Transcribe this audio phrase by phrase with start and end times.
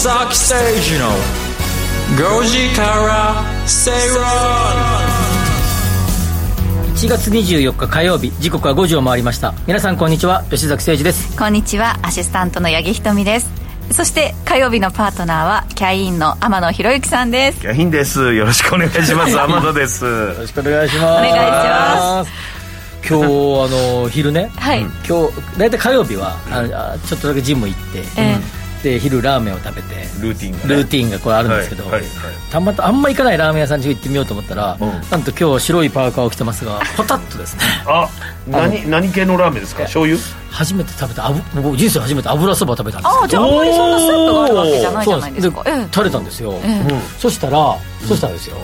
[0.00, 1.10] 吉崎誠二の
[2.40, 4.24] 5時から正論
[6.94, 9.52] 1月24日火曜日時刻は5時を回りました。
[9.66, 11.36] 皆さんこんにちは吉崎誠二です。
[11.36, 13.50] こんにちはアシスタントの八木ひとみです。
[13.90, 17.60] そして火曜日のパートナーはキャインの天野博之さんです。
[17.60, 18.32] キャインです。
[18.32, 19.38] よろしくお願いします。
[19.38, 20.06] 天野です。
[20.06, 21.04] よろしくお願いします。
[21.04, 22.32] お願いします。
[23.06, 24.80] 今日あの昼ね、はい。
[24.80, 32.10] 今日大体火曜日はあちょっとだけジム行って、えで昼ラーメンを食べてルーティンが、ね、ルーティンがこれあるんですけど、はいはいはい
[32.50, 34.90] たまたあんま行かないラーメン屋さんに行ってみようと思ったら、うん。
[35.08, 37.62] なんと今日白いパーカーを着てますが ポタッとですね。
[37.86, 38.08] あ
[38.48, 39.82] 何何系のラーメンですか？
[39.82, 40.20] 醤油？
[40.50, 45.62] 初めて食べた油僕人生初めて油そばを食べたんですああじゃああんまりそんなスープがあるわけじゃないじゃないですか。
[45.64, 45.88] そうなんええ。
[45.94, 46.94] 垂れたんですよ、ええ。
[47.20, 47.76] そしたら、
[48.08, 48.56] そしたらですよ、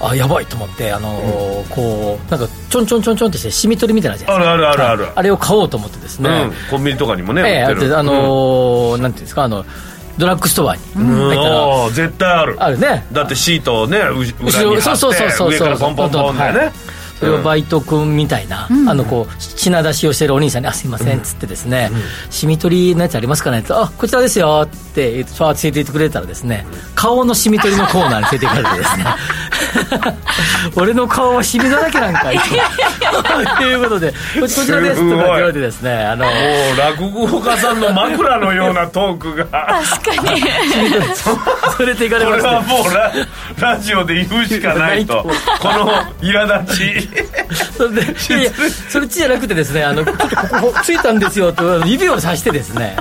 [0.00, 4.56] あやばいと思ってあのーこうなんかちょんちょんちょんちょんってして染み取りみたいなのじゃあないですか。
[4.56, 5.12] るあるあるある。
[5.16, 9.66] あれを買おうと思ってですね、うん、コンビニとかにもねええあのーなんていうんですかあの
[10.18, 11.28] ドラッグストアにうん。
[11.30, 12.56] 入絶対ある。
[12.58, 13.06] あるね。
[13.12, 16.72] だってシートをね後ろ貼そうそうそうそうって上からポンポンポンだよね、はい
[17.18, 21.90] それをバイト君みたいな、あのこう品出しをしてるお兄さんに「あすいません」っつってですね
[22.30, 29.04] 「染み取りのやつありますかね?」って「あこちらですよ」って連れて行ってくれたらですね顔の染み取りのコーナーに連れて行かれてですね
[30.76, 32.38] 俺の顔は染みだらけなんかい
[33.58, 39.44] と いうことで「ここちらです」とかって言われてですねあのもう落語家さんの枕のようなトークが。
[40.00, 40.40] 確かに。
[41.78, 42.46] 連れて行かれこれまして。
[42.46, 43.12] はもうラ
[43.74, 45.22] ラジオで言うしかないと。
[45.60, 47.07] この苛立ち
[47.76, 48.04] それでい
[48.44, 48.52] や
[48.88, 52.96] それっちじゃなくてですねあのここついたんですよと指をさしてですね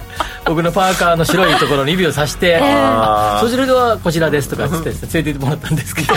[0.46, 2.58] 僕のパーカーの白いところに指をさして
[3.42, 6.14] 「そちらではこちらです」とかつってですね連れて行ってもらったんですけど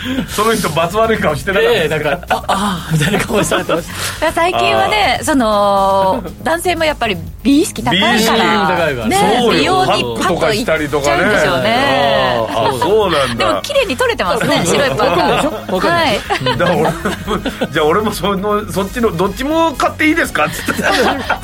[0.28, 3.88] その人罰悪い顔してなかったええなんか「ああー」みたいな顔されてまし
[4.20, 4.32] た。
[4.32, 9.06] 最近はねその男性もやっぱり美意識高いから美意識高いから。
[9.06, 9.60] ねそうよ。
[9.60, 12.46] 美容にハックとかしパッといっちゃたりとかねうんでしょうね。
[12.52, 13.46] あそうなんだ。
[13.46, 16.20] でも綺麗に取れてますね 白いパーカはい。
[16.58, 16.90] だから俺
[17.72, 20.46] じゃあ俺もそのそっちのどっちも買っていいですか？
[20.46, 20.82] っつって。
[20.82, 20.90] じゃ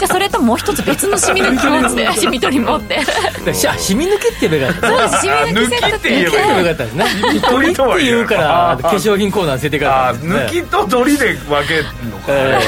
[0.03, 3.01] あそれともう一つ別の染み抜き持って染み取り持って。
[3.45, 4.89] でしあ染み抜きって言えばよかった。
[4.89, 7.05] そうです染み抜きセット抜きって言えばよかったですね。
[7.33, 12.59] み取りとはって言うから化粧品コーナーに連れて行かあれたんですね抜きと取りで分けるのか、え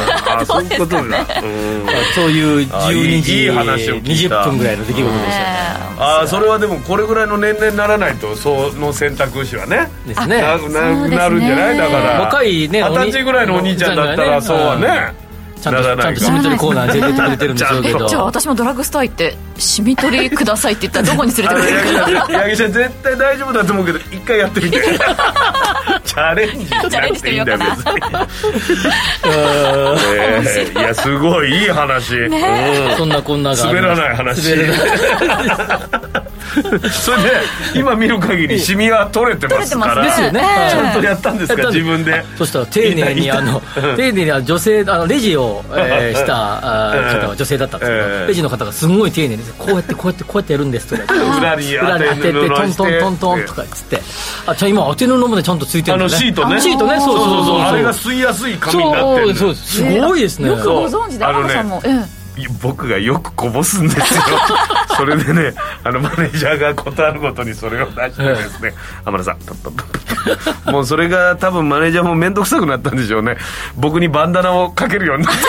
[0.41, 1.87] あ そういうことだ、 うん。
[2.15, 5.79] そういうあいい12時いい話を聞いた20分ぐらいの出来事でしたね。
[6.01, 9.89] あそれはでもこれぐらいの年齢にならないとその選択肢はね。
[10.07, 10.41] ですね。
[10.43, 11.77] ななくなるんじゃない？
[11.79, 15.13] だから若いね二十歳ぐらいのお兄ちゃんだったらそうはね。
[15.61, 18.09] ちゃんとちゃんと染み取りコーナーに連れてってくれてるんでしょうけど。
[18.09, 22.21] じゃあ私もドラッグストア行って染み取りくださいって言ったらどこに連れてくれるかな。
[22.21, 27.75] 八木さん八木さん絶対大丈夫だと思うけど一回やってみてチャレンジしなくていいんだよ別に
[29.27, 32.97] えーいやすごいいい話、うん。
[32.97, 34.55] そんなこんなが滑らない話
[36.91, 37.31] それで
[37.75, 39.95] 今見る限りシミは取れてますから。
[39.95, 40.41] 取れてますですよね。
[40.43, 41.85] ええちゃんとやったんですかやったんです。
[41.85, 42.25] 自分で。
[42.37, 43.63] そしたら丁寧にあの
[43.97, 46.33] 丁寧にあの女性あのレジを、えーした
[47.19, 54.03] 方は女性だったんですけど、ええレジの方がすごい丁寧にこうやってこうやってこうやってやるんですとか言って 裏に当ててトントントントンとか言って
[54.47, 56.61] あじゃあ今当て布までちゃんとついてあるんシートね。
[56.61, 57.61] シートねそうそうそうそう。
[57.61, 59.77] あれが吸いやすい紙になってるそうです。
[59.77, 60.49] すごいですね。
[60.49, 62.18] よくご存知で天野さんも、ええ
[62.61, 64.23] 僕がよくこぼすんですよ。
[64.97, 65.55] それでね
[65.85, 68.75] あのマネージャーがことあるごとにそれを出してですね。
[69.05, 69.39] 天野さん
[70.71, 73.37] もうそれが多分マネージャーも面倒くさくなったんでしょうね。
[73.77, 75.25] 僕にバンダナをかけるように。
[75.25, 75.41] なって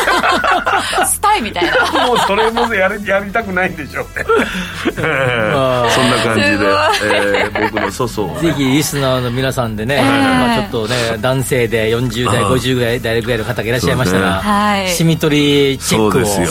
[1.06, 1.72] スタイみたいな。
[2.08, 4.26] もうそれもやりやりたくないんでしょうね。
[4.96, 6.58] そんな感じで
[7.04, 16.48] えー僕の粗相をぜひリスナーの皆さんでね、えまあ、ちょっとね男性で40代50ぐらい代ぐらいの方がいらっしゃいましたら、ねはいシミ取りチェックをですよ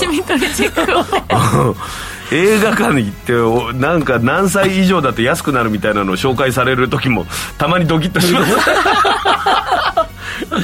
[0.55, 0.99] チェック
[1.71, 1.77] を
[2.30, 7.27] 映画館に行っておなんか何歳以上だと安くなるみたいなのを紹介される時も
[7.57, 8.53] たまにドキッとします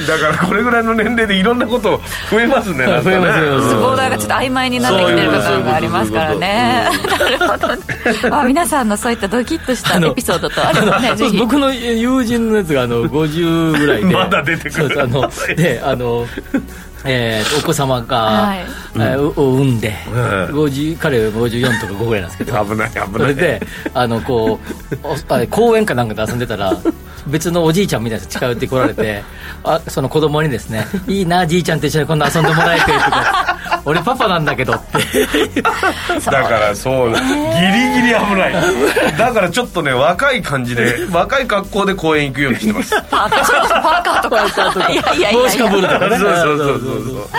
[0.07, 1.99] だからこれぐらいの年齢でいろんなこと
[2.29, 3.75] 増えますね増えます増えます。
[3.75, 6.89] ボーダーがちょっと曖昧になってきてる部分がありますからね。
[7.19, 7.83] なるほどね
[8.31, 14.05] あ皆さんのそういったドキッとしたエピソードとあればね僕の友人のやつがあの50ぐらいで。
[14.13, 15.01] まだ出てくる。
[15.01, 16.25] あのであの
[17.07, 18.65] えーとお子様が、はい。
[18.95, 20.15] えーをを産んで、うん。
[20.63, 22.65] 50彼は54とか5ぐらいなんですけど。
[22.65, 23.07] 危ない危ない。
[23.13, 23.61] それで
[23.93, 24.59] あのこ
[24.91, 26.75] うおあれ公園かなんかで遊んでたら
[27.27, 29.23] 別のおじいちゃんみたいな近寄ってこられて
[29.63, 33.54] あその子供にですね「いいなじいちゃんと一緒に今度遊んでもらえて」とか
[33.85, 34.99] 「俺パパなんだけど」って。
[35.61, 38.53] だからそうギリギリ危ない。
[39.17, 42.95] だからちょっとね若い感じで 若い格好で公園行くようにしてます。
[43.09, 43.29] パー
[44.03, 46.17] カーとかいやいやいやいや帽子かぶるとかね。
[46.17, 47.29] そうそうそうそう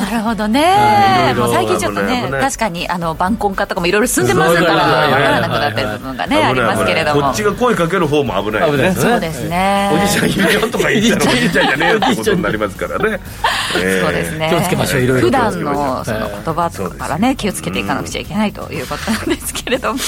[0.00, 7.22] なるほどね、はいもう最近ちょっとね確かにあの晩婚化とかもいろいろ進んでますから分からなくなってる部分がねありますけれども。
[7.22, 8.62] こっちが声かける方も危ない。
[8.62, 9.90] よね危ないですそうですね。
[9.92, 13.20] おじちゃんいるよとか言ったらおじちゃんじゃねえよってことになりますからね。
[13.76, 14.48] えーそうですね。
[14.50, 17.36] 気をつけましょういろいろ普段気をつけましょうのその言葉とかからね。
[17.36, 19.98] 気をつけていかなくちゃいけないということなんですけれども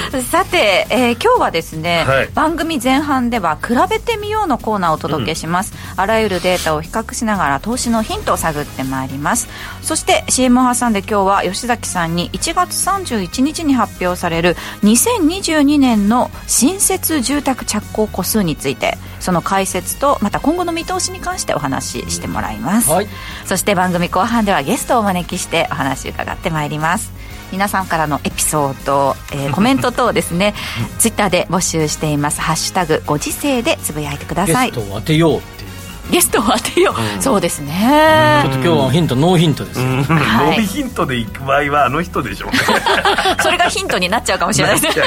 [0.30, 2.28] さて、えー今日はですね、はい。
[2.34, 9.48] 番組前半では「比べてみよう」のコーナーをお届けします、あらゆるデータを比較しながら投資のヒントを探ってまいります。
[9.82, 23.08] そして CM を挟んで今日は吉崎さんに1月31日に発表される2022年の新設住宅着工戸数についてその解説とまた今後の見通しに関してお話ししてもらいます、はい。
[23.46, 27.12] そして番組後半ではゲストをお招きしてお話伺ってまいります
[27.52, 30.54] 皆さんからのエピソード、えー コメント等をですね。
[30.98, 34.70] ツイッターで募集しています「ハッシュタグご時世」でつぶやいてください。
[34.70, 35.72] ゲストを当てようっていう。
[36.10, 39.86] ゲストを当てよう、そうですちょねっと今日はヒントノーヒントですよ。
[39.86, 40.02] うん。
[40.02, 40.46] はい。
[40.48, 42.58] ノーヒントで行く場合はあの人でしょうね。
[43.40, 45.04] それがヒントになっちゃうかもしれないですよ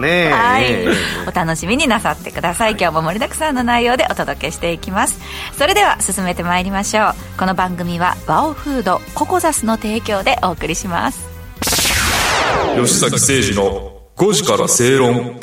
[0.00, 0.32] ね。
[0.32, 0.64] はい。
[0.64, 0.94] ええ、
[1.26, 2.72] お楽しみになさってください。
[2.72, 5.18] 今日も盛りだくさんの内容でお届けしていきます。
[5.56, 7.14] それでは進めてまいりましょう。
[7.38, 11.33] この番組はワオフードココザスの提供でお送りします
[12.76, 15.38] 吉崎誠二の5時から正論。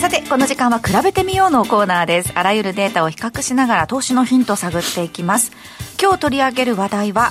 [0.00, 2.32] さてこの時間は比べてみようのコーナーです。
[2.34, 5.52] あらゆるデータを比較しながら投資のヒントを探っていきます。
[6.00, 7.30] 今日取り上げる話題は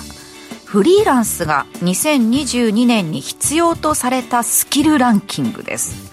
[0.64, 6.12] フリーランスが2022年に必要とされたスキルランキングです。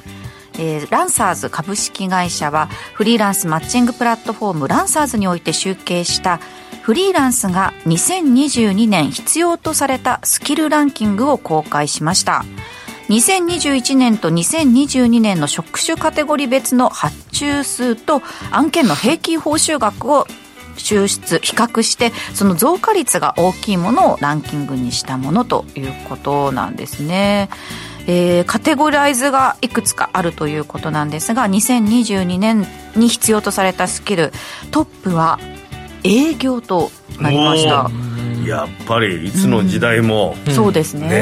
[0.60, 6.40] えーランサーズ株式会社はフリーランスマッチングプラットフォームランサーズにおいて集計した
[6.84, 12.44] フリーランスが2022年必要とされたスキルランキングを公開しました
[13.08, 18.22] 2021年と2022年の職種カテゴリー別の発注数と
[18.52, 20.28] 案件の平均報酬額を
[20.76, 27.50] 抽出比較してその増加率が大きいものをランキングにしたものということなんですね。
[28.08, 34.34] えーカテゴライズがいくつかあるということなんですが2022年に必要とされたスキル
[34.72, 35.40] トップは
[36.04, 37.90] 営業となりました。
[38.48, 41.08] やっぱりいつの時代も、そうですね。
[41.08, 41.16] ね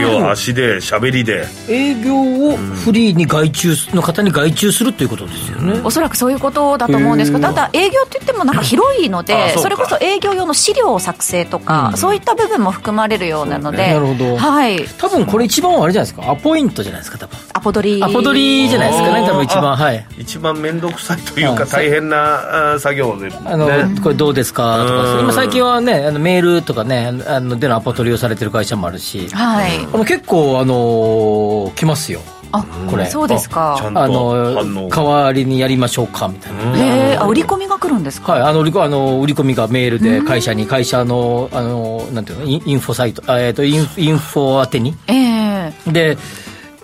[0.00, 1.46] 営業足で喋りで。
[1.68, 5.80] 営業をフリーに外注の方に外注するということですよね。
[5.84, 11.96] おそらくそういうことだと思うんですけど、ただ営業って言ってもなんか広いのあで、それこそ営業用の資料を作成とか、うん。
[11.96, 14.36] そういった部分も含まれるようなので、なるほど。
[14.36, 17.38] はい、多分これ一番はあれじゃないですかアポイントじゃないですか多分。
[17.52, 18.02] アポ取り。
[18.02, 19.76] アポ取りじゃないですかね多分一番。
[19.76, 20.06] はい。
[20.18, 21.66] 一番面倒くさいというかう。
[21.66, 25.20] ん大変な作業ですもあの、んねこれどうですかとかうん。
[25.20, 29.28] 今最近はねあのメールとかねあのでのアポ取りをされてる会社もあるし。
[29.28, 29.84] はい。
[29.92, 32.20] あの結構あの来ますよ。
[32.56, 33.06] あ、これ。
[33.06, 33.76] そうですか。
[33.82, 36.78] あの代わりにやりましょうかみたいな、うん。
[36.78, 38.34] へえ、あ、売り込みが来るんですか？
[38.34, 44.94] はい、あの売りこあの売り込みがメールで会社に会社のあのなんていうのインインフォサイトあえっ、とインインフォ宛てに。
[45.08, 45.72] ええ。
[45.90, 46.16] で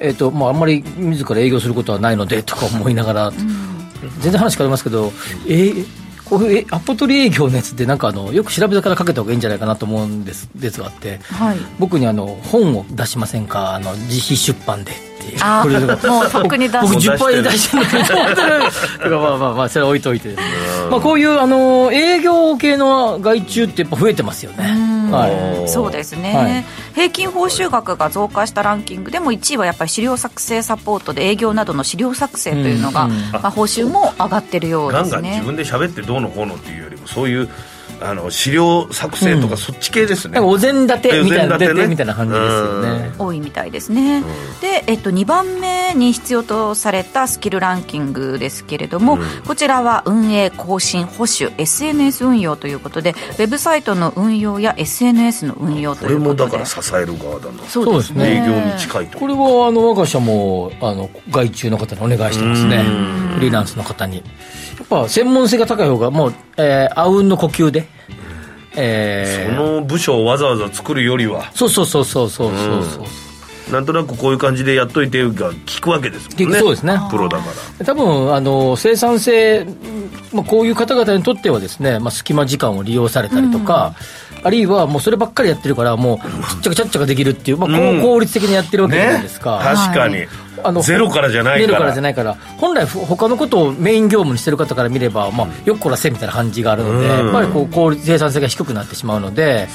[0.00, 3.32] えっ、とまああんまり自ら営業することはないのでとか思いながら、
[4.18, 5.12] 全然話変わりますけど
[5.46, 5.86] えー
[6.50, 11.18] えアポ取り営業のやつってなんかあのよく調べてからかけた方がいいんじゃないかなと思うんですですがあって。
[11.24, 11.56] はい。
[11.78, 13.75] 僕にあの本を出しませんか？
[13.75, 15.38] あの自費出版でっていう。
[15.40, 15.78] あーこれ
[16.10, 16.80] もうとっくに出す。
[16.82, 18.38] 僕もう出して10倍る出してるのにと思ってる
[18.99, 20.44] とかまあまあまあ それは置いといてですね。
[20.90, 24.64] まあこういうあの営業系の外注ってやっぱ増えてますよね
[25.17, 25.69] はい。
[25.69, 26.64] そうですね、はい。
[26.95, 33.19] 平均報酬額が増加したランキングでも1位はやっぱり資料作成サポートで営業などの資料作成というのが、うんうん。
[33.33, 35.11] まあ、報酬も上がってるようですね。
[35.11, 37.49] ガンガン自分で喋ってどうのこうのっていうよりもそういう
[38.02, 41.75] あの資料作成とかそっち系ですね、お膳立てみたいなてね。
[41.75, 43.12] 出てみたいな感じですよね。
[43.19, 44.23] 多いみたいですね、
[44.61, 56.50] で、えっと、2番目に必要とされたスキルランキングですけれども、こちらは運営更新保守 SNS 運用ということでウェブサイトの運用や SNS の運用とこれもいうことで。
[56.52, 57.62] だから支える側だな。
[57.69, 58.42] そうですね。
[58.42, 62.83] 営業に近いとこれはあの我が社もあの外注の方にお願いしてますね。
[63.35, 64.23] フリーランスの方に
[64.90, 67.87] ぱ専門性が高い方がもう、えー、あうんの呼吸で、
[68.76, 71.50] えそー、の部署をわざわざ作るよりは。
[71.54, 73.04] そうそうそうそうそうそうそ
[73.70, 76.59] う、なんとなくこういう感じでやっといてが聞くわけですもんね。
[76.59, 76.99] そうですね。
[77.11, 77.44] プロだか
[77.78, 77.85] ら。
[77.87, 79.64] 多分あの生産性、
[80.32, 83.94] まあ、こういう方々にとってはですね、まあ、隙間時間を利用されたりとか、
[84.42, 90.26] あるいはもうそればっかりやってるからもうちっちゃかちゃっちゃかできるっていう、まあ、効率的にやってるわけじゃないねですか、確かに、
[90.64, 91.67] あのゼロからじゃないから。
[91.67, 92.35] ゼロからじゃないから。
[92.59, 97.26] 本来ふ他のことをメイン業務にしてる方から見れば、まあ、よっこらせみたいな感じがあるので、うん。
[97.26, 99.69] やっぱりこう効率生産性が低くなってしまうので、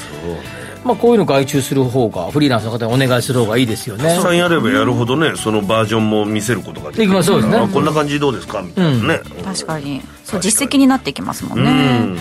[0.83, 4.03] まあ、こういうの外注する方がフリーランスの方にお願いする方がいいですよね。
[4.03, 7.27] たくさんやればやるほどねそのバージョンも見せることができます。
[7.27, 7.57] そうですね。
[7.57, 8.61] あこんな感じどうですか？
[8.61, 10.01] みたいなね、確かに。
[10.23, 12.19] そう実績になっていきますもんね、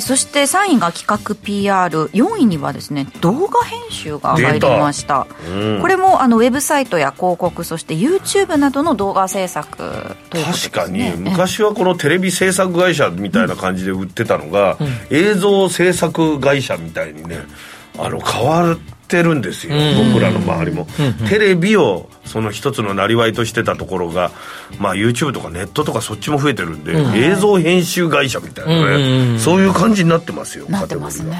[0.00, 9.84] そして3位が企画 PR4 位にはですね動画編集が入りました、うん、これもあのウェブサイトや広告そして YouTube などの動画制作と
[10.38, 17.38] いう、ね、確かに昔はこのテレビ制作会社みたいな感じで売ってたのが、うん、映像制作会社みたいにね
[17.98, 18.76] あの変わ
[19.18, 19.74] ってるんですよ、
[20.10, 20.86] 僕らの周りも、
[21.28, 24.30] テレビをその一つのなりわいとしてたところが、
[24.78, 31.36] まあ、YouTube とかネットとかそっちも増えてるんで、映像編集会社みたいなね、そういう感じになってますよなってますね。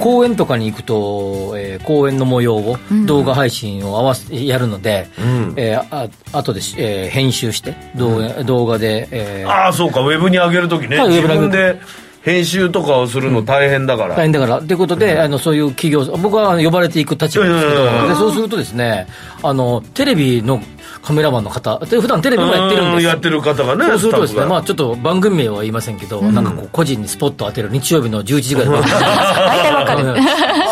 [0.00, 2.76] 公演とかに行くと、えー、公演の模様を
[3.06, 5.86] 動画配信を合わせやるので、うん、えー、
[6.32, 10.00] あ後で、えー、編集して動画,、動画で、えー、ああそうか。
[10.00, 11.80] ウェブに上げるときね、はい、自分で
[12.24, 14.60] 編集とかをするの大変だから、大変だから。
[14.60, 19.06] ということで、うん、あのそういう企業僕は呼ばれていく立場ですけど、でそうするとですね
[19.42, 20.60] あのテレビの
[21.02, 30.04] カメラマンの方で普段テレビもやってるんですやってる方がねそうするとですねまあちょっと番組名は言いませんけど、うん、なんかこう個人にスポット当てる日曜日の11時ぐらい大体わかる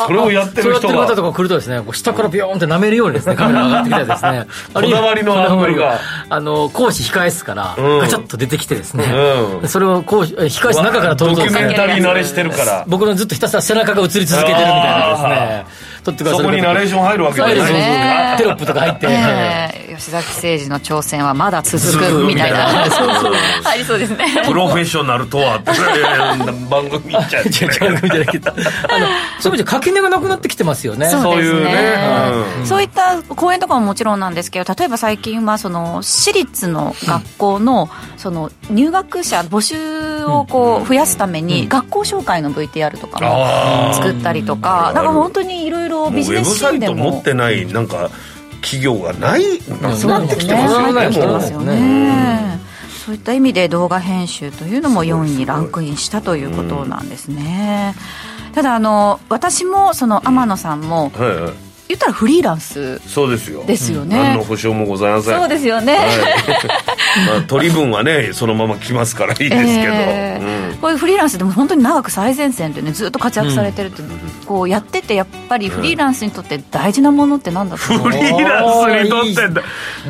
[0.07, 4.47] それをやってる人がそうやってる方とか来るとですね下からビヨーンって舐めるようにですねカメラ上がってきたりですね。
[4.75, 5.99] こだわりのアングルが。
[6.29, 9.05] あの講師控え室からガチャッと出てきてですね、
[9.63, 11.35] うん、それを講師控え室の中から撮る。
[11.35, 12.85] とドキュメンタリー慣れしてるから。
[12.87, 16.39] 僕のずっとひたすら背中が映り続けてるみたいなですね撮ってください。
[16.41, 18.35] そこにナレーション入るわけですね。
[18.39, 22.85] テロップとか入って、えー、吉崎誠二の挑戦はまだ続くみたいな。
[22.85, 24.27] ありそうですね。
[24.47, 25.59] プロフェッショナルとは
[26.69, 27.43] 番組っちゃ
[27.81, 29.07] 番組じゃなくてあの
[29.41, 31.09] そういう意味で垣根がなくなってきてますよね。
[31.09, 31.95] そういうね、
[32.61, 48.11] うん、そういった講演とかももちろんなんですけど例えば最近はその私立の学校のその入学者募集をこう増やすために学校紹介の VTR とかも作ったりとかなんか本当にいろいろビジネスサイト持ってないなんか
[48.61, 49.43] 企業がない
[49.81, 52.61] なくなってきてますよね。
[53.05, 57.97] そういった意味で動画編集というのも4位にランクインしたということなんですね、
[58.55, 61.53] ただあの私もその天野さんも、はいはい。
[61.89, 63.65] 言ったらフリーランスそうですよ。
[63.65, 65.39] ですよね、何の保証もございません。
[65.39, 66.09] そうですよね、はい。
[67.29, 74.09] まあ、取り分はねそのまま来ますからいいですけど、えーうん、こういうフリーランスでも本当に長く最前線でねずっと活躍されてるって、うん、
[74.43, 79.63] こうやっててやっぱりフリーランスにとって大事なものって何だと思う、フリーランスにとって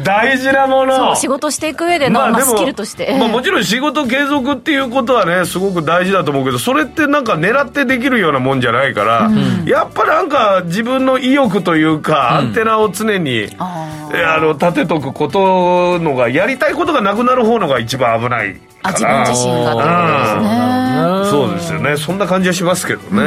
[0.05, 1.15] 大事なもの。
[1.17, 19.87] 仕事していく上での、まあ、まあ、スキルとして、まあ、もちろん仕事継続っていうことはねすごく大事だと思うけどそれってなんか狙ってできるようなもんじゃないから、うん、やっぱなんか自分の意欲というか、アンテナを常に、あの立てとくことのがやりたいことがなくなる方のが一番危ないあ自分自身がとで
[20.27, 21.31] すね。
[21.31, 21.97] そうですよね。
[21.97, 23.23] そんな感じはしますけどね。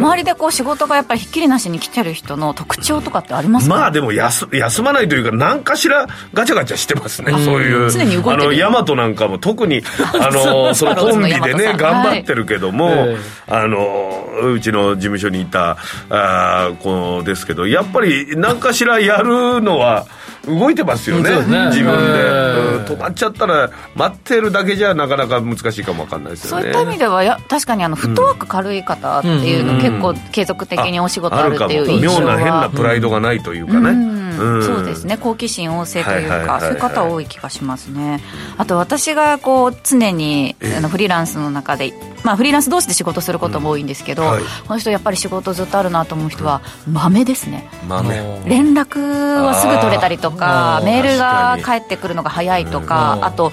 [0.00, 3.74] 周りでこう仕事がやっぱりひっきりなしに来てる人の特徴とかってありますか？
[3.76, 7.32] まあでも休休まないというか何かしらガチャガチャしてますね。
[7.44, 8.32] そういう常に動いてる。
[8.32, 9.82] あの大和なんかも特に
[10.18, 13.16] あのそのコンビでね頑張ってるけども、はい、
[13.48, 15.76] あのうちの事務所にいた
[16.08, 20.06] あ子ですけどやっぱり何かしらやるのは
[20.46, 26.62] 動いてますよね、ね、自分で、止まっちゃったら待ってるだけじゃなかなか難しいかも分かんないですよね。
[26.62, 35.16] そういった意味ではや確かにあのフットワーク軽い方っていうの、結構継続的にお仕事あるっていう印象は、妙な変なプライドがないというかね、うん、そうですね。
[35.16, 38.20] 好奇心旺盛というか、そういう方多い気がしますね。
[38.56, 41.92] あと私がこう常にあのフリーランスの中で
[42.24, 47.68] まあ、フリーランス同士で仕事することも多いんですけど、うんはい、この人やっぱり仕事ずっとあるなと思う人は豆ですね。
[47.88, 48.16] 豆。
[48.46, 53.52] 連絡はすぐ取れたりとかメールが返ってくるのが早いとかあと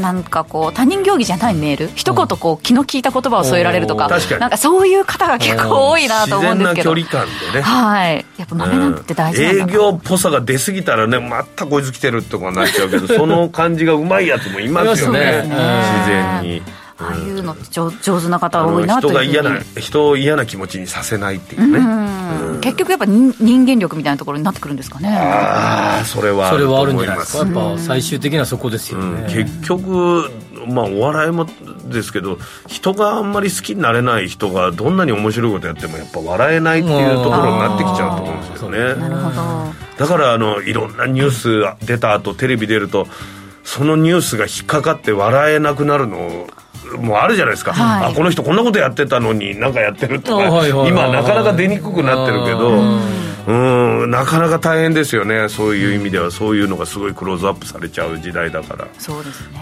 [0.00, 1.90] なんかこう他人行儀じゃないメール？
[1.94, 6.94] 一言こう気の利いた言葉を添えられるとかなんかそういう方が結構多いなと思うんですけど。
[6.94, 7.62] 自然な距離感でね。
[7.62, 8.26] はい。
[8.36, 9.66] やっぱ豆なんて大事なんだ、う。
[9.66, 15.20] ん、営業っぽさが出過ぎたらねまたこいつ来てるとかなっちゃうけどその感じがうまいやつもいますよね。
[15.20, 16.62] ね、自然に。
[17.00, 25.08] ああいうのって上手な方多いなと人が嫌な人を嫌な気持ちにさせないっていうね、うん、結局やっぱ人間力みたいなところになってくるんですかね。
[25.08, 27.38] ああそれはそれはあるんじゃないですか。
[27.38, 30.30] やっぱ最終的にはそこですよね、うん、結局
[30.68, 31.46] まあお笑いも
[31.86, 38.78] ですけど人があんまり好きになれない人がどんなに面白いことやってもやっぱ笑えないっていうところになってきちゃうと思うんですよね。
[38.94, 39.70] なるほど。
[39.98, 43.06] だからあのいろんなニュース出た後テレビ出ると
[43.64, 46.48] そのニュースが引っかかって笑えなくなるの
[46.98, 52.70] もあるじゃないですか、はい、あこの人こんなことやってたのに何かやってるとか、今なかなか出にくくなってるけど
[53.46, 55.48] うんなかなか大変ですよね。
[55.48, 58.86] そういう意味ではそういうのがすごいクローズアップされちゃう時代だから。
[58.98, 59.58] そうですね、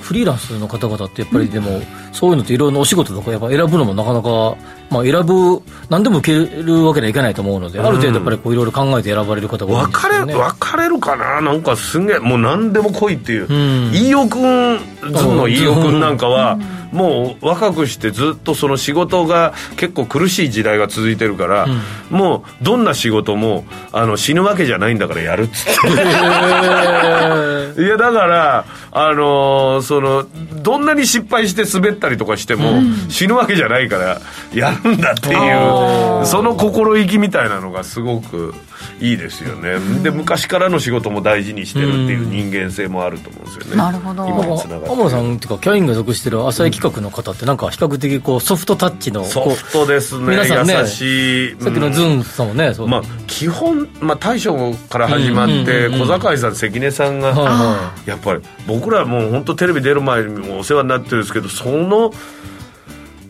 [0.00, 1.80] フリーランスの方々ってやっぱりでも、
[2.12, 4.56] そういうのっていろんなお仕事とかやっぱ選ぶのもなかなか、
[4.90, 13.92] まあ、選ぶ何でも受けるわけにはいかないと思うので、ある程度やっぱりこういろいろ考えて選ばれる方が多いんです分かれよね分かれるかななんかすんげえもう何でも来いっていう、ん。
[13.92, 16.58] 飯尾君ずんの飯尾君なんかは、
[16.92, 21.66] もう若くしてずっとその仕事が結構苦しい時代が続いてるから、
[22.10, 25.88] もうどんな仕事もあの死ぬわけじゃないんだからやるっつって。
[27.82, 30.26] いやだからあのーその
[30.62, 34.20] どんなに失敗して滑ったりとかしても、死ぬわけじゃないから
[34.54, 38.54] やるんだっていうその心意気みたいなのがすごく
[39.00, 44.26] いいですよね、で昔からの仕事も大事にしてるっていう人間性もあると思うんですよね、なるほど。
[44.26, 44.92] 今につながってる。
[44.92, 50.26] 天野さんっていうかキャインが属してる浅井企画の方ってなんか比較的こうソフトタッチのソフトですね。
[50.30, 51.60] 皆さんね優しい。
[51.60, 52.88] さっきのズンさんもね、そう。
[52.88, 62.12] まあ基本、まあ、大将から始まって、小坂井さん関根さんが、はいはやっぱり僕らもう本当テレビ出る前にもお世話になってるんですけどその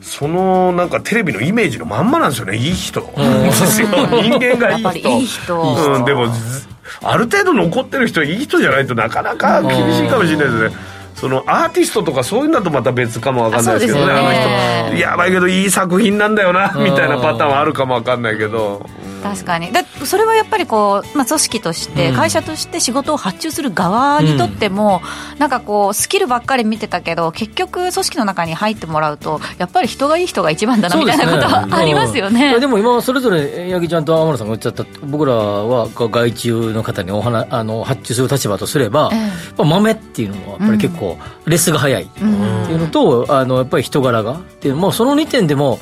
[0.09, 2.57] そのなんかテレビのイメージのまんまなんですよね。
[2.57, 3.01] いい人。
[3.03, 5.75] ですよ人間がいいやっぱりいい人。
[5.75, 6.67] 人うん、でもず
[7.03, 10.77] ある程度残ってる人いい人じゃないとなかなか厳しいかもしれないですね。
[11.15, 14.07] そのアーティストとかそういうのとまた別かもわかんないですけど。
[14.07, 18.87] ねねあの人やばいけどいい作品なんだよなみたいなパターンはあるかもわかんないけど
[19.23, 19.73] 確かに。
[19.73, 25.03] でそれはやっぱりこう、まあ、組織として、会社として仕事を発注する側にとっても、
[25.39, 32.51] なんかこうスキルばっかり見てたけど結局組織の中に入ってもらうとやっぱり人がいい人が一番だなみたいなことはありますよね。
[32.51, 39.21] いやでも今それぞれ八木ちゃんと天野さんが言っちゃった僕らは外注の方にお話あの発注する立場とすれば、ええ。
[39.21, 45.79] やっぱ豆っていうのはやっぱり結構レスが早いっていうのと、あのやっぱり人柄がっていうもうその2点でも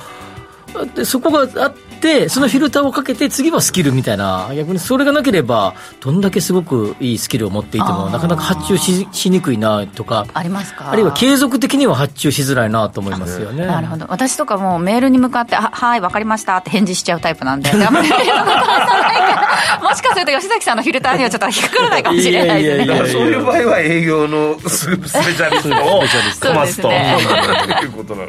[0.84, 10.90] でそこがあってそのフィルターをかけて次はスキルみたいな逆にそれがなければどんだけすごくいいスキルを持っていてもなかなか発注ししにくいなとかありますか？
[10.90, 13.64] あるいは継続的には発注しづらいなと思いますよね。
[13.64, 14.06] なるほど。
[14.08, 19.88] 私とかもうメールに向かって「あはい分かりました」って返事しちゃうタイプなんであんまりメールのことはさないから。
[19.88, 22.84] もしかすると吉崎さんのフィルターにはちょっと引っかからないかもしれないですね。
[22.84, 26.00] いやいやそういう場合は営業のスペシャリストを
[26.40, 26.82] かますと。
[26.82, 27.80] そうですね。
[27.82, 28.28] いうことなの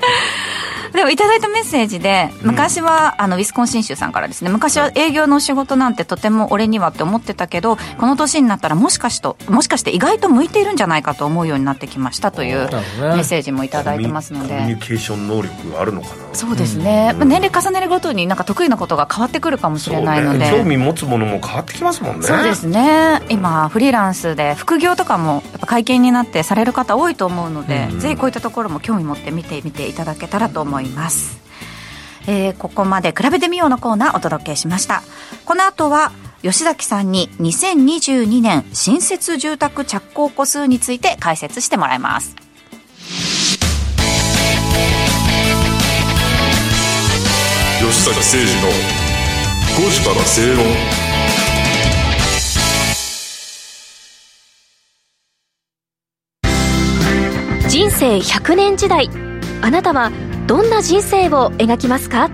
[0.93, 16.27] でもいただいたメッセージで昔は、あのウィスコンシン州さんからですね昔は営業の仕事なんてとても俺にはって思ってたけどこの年になったらもしかしともしかして意外と向いているんじゃないかと思うようになってきましたというメッセージもいただいてますのコミュニでケーション能力があるのかな。
[16.33, 20.51] そうですね、まあ年齢重ねるごとになんか得意なことが変わってくるかもしれないので、ね。
[20.55, 22.27] 興味持つものも変わってきますもんね。
[22.27, 23.21] そうですね。
[23.29, 30.76] 今フリーランスで副業とかもやっぱ会見になってされる方多いと思うので、ぜひこういったところも興味持って見てみていただけたらと思います、
[32.27, 35.01] えーここまで比べてみようのコーナーお届けしました。
[35.45, 36.11] この後は
[36.41, 42.35] 吉崎さんに2022年新設住宅着工戸数について解説してもらいます。
[47.79, 48.69] 吉崎誠二の
[49.77, 50.65] 5時から正論。
[57.69, 59.09] 人生100年時代。
[59.61, 60.11] あなたは
[60.47, 62.29] どんな人生を描きますか？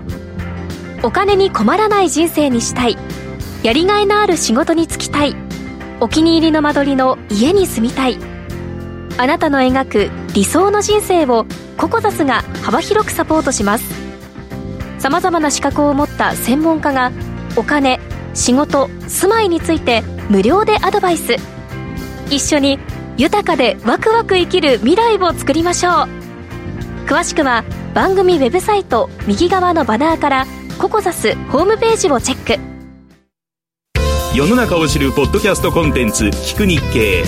[1.02, 2.96] お金に困らない人生にしたい。
[3.64, 5.34] やりがいのある仕事に就きたい。
[6.00, 8.18] お気に入りの間取りの家に住みたい。
[9.18, 11.44] あなたの描く理想の人生を
[11.76, 13.84] ココザスが幅広くサポートします。
[15.00, 17.10] さまざまな資格を持った専門家が
[17.56, 17.98] お金
[18.32, 21.34] 仕事住まいについて無料でアドバイス。
[22.30, 22.78] 一緒に
[23.16, 25.92] 豊かでワクワク生きる未来を作りましょう。
[27.06, 30.46] 詳しくは番組ウェブサイト右側のバナーから
[30.80, 32.60] ココザスホームページをチェック。
[34.36, 37.22] 世の中を知るポッドキャストコンテンツ「聞く日経」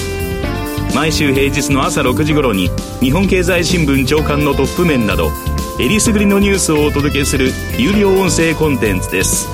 [0.92, 5.30] 毎週平日の朝6時頃に日本経済新聞長官のトップ面など
[5.78, 9.46] えりすぐりのニュースをお届けする有料音声コンテンツです。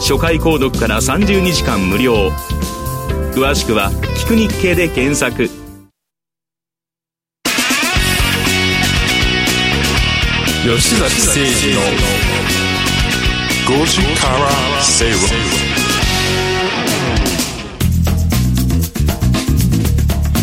[0.00, 2.30] 初回購読から30日間無料。
[3.32, 5.48] 詳しくは「聞く日経」で検索。
[10.96, 11.80] 崎誠二の。
[13.66, 15.69] 5時から正論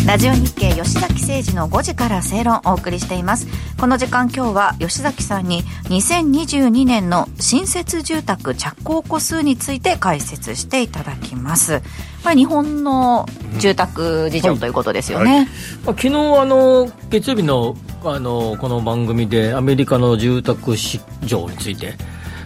[0.08, 3.46] ラジオ日経吉崎誠二の5時から正論をお送りしています。
[3.78, 11.82] この時間今日は吉崎さんに2022年の新設住宅着工戸数について解説していただきます。
[12.22, 13.26] これ日本の
[13.58, 15.46] 住宅事情ということですよね、
[15.84, 21.92] まあ昨日あの月曜日のあのこの番組でアメリカの住宅市場について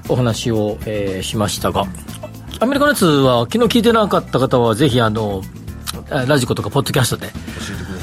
[0.08, 1.86] お話を、えーしましたが
[2.58, 5.42] アメリカのやつは昨日聞いてなかった方はぜひあの
[6.26, 7.30] ラジコとかポッドキャストで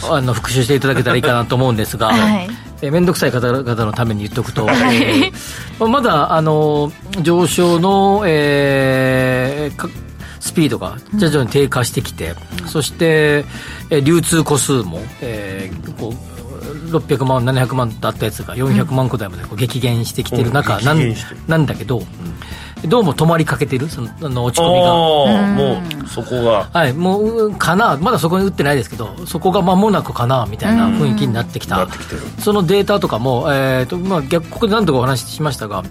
[0.09, 2.49] あの復習していただけたらいいかなと思うんですが、はい。
[2.81, 6.91] えー面倒くさい方々のために言っておくと、えーまだあの
[7.21, 9.89] 上昇の、えーか
[10.39, 12.35] スピードが徐々に低下してきて、
[12.67, 13.43] そして、
[13.89, 16.29] えー流通個数も、えーこう
[16.89, 20.85] 600万、700万だったやつが400万個台までこう激減してきてる中、うん。
[20.85, 21.13] なん
[21.47, 22.01] なんだけど、
[22.87, 24.93] どうも止まりかけてる、そのあの落ち込みが。
[24.93, 26.69] もうそこが。
[26.71, 31.77] はい、もう、うんかな、まだそこに打ってないですけど、そこが間もなくかな、みたいな雰囲気になってきた。
[31.77, 32.21] なってきてる。
[32.39, 35.83] そのデータとかも、えーとまあ、逆ここで何度かお話ししましたが、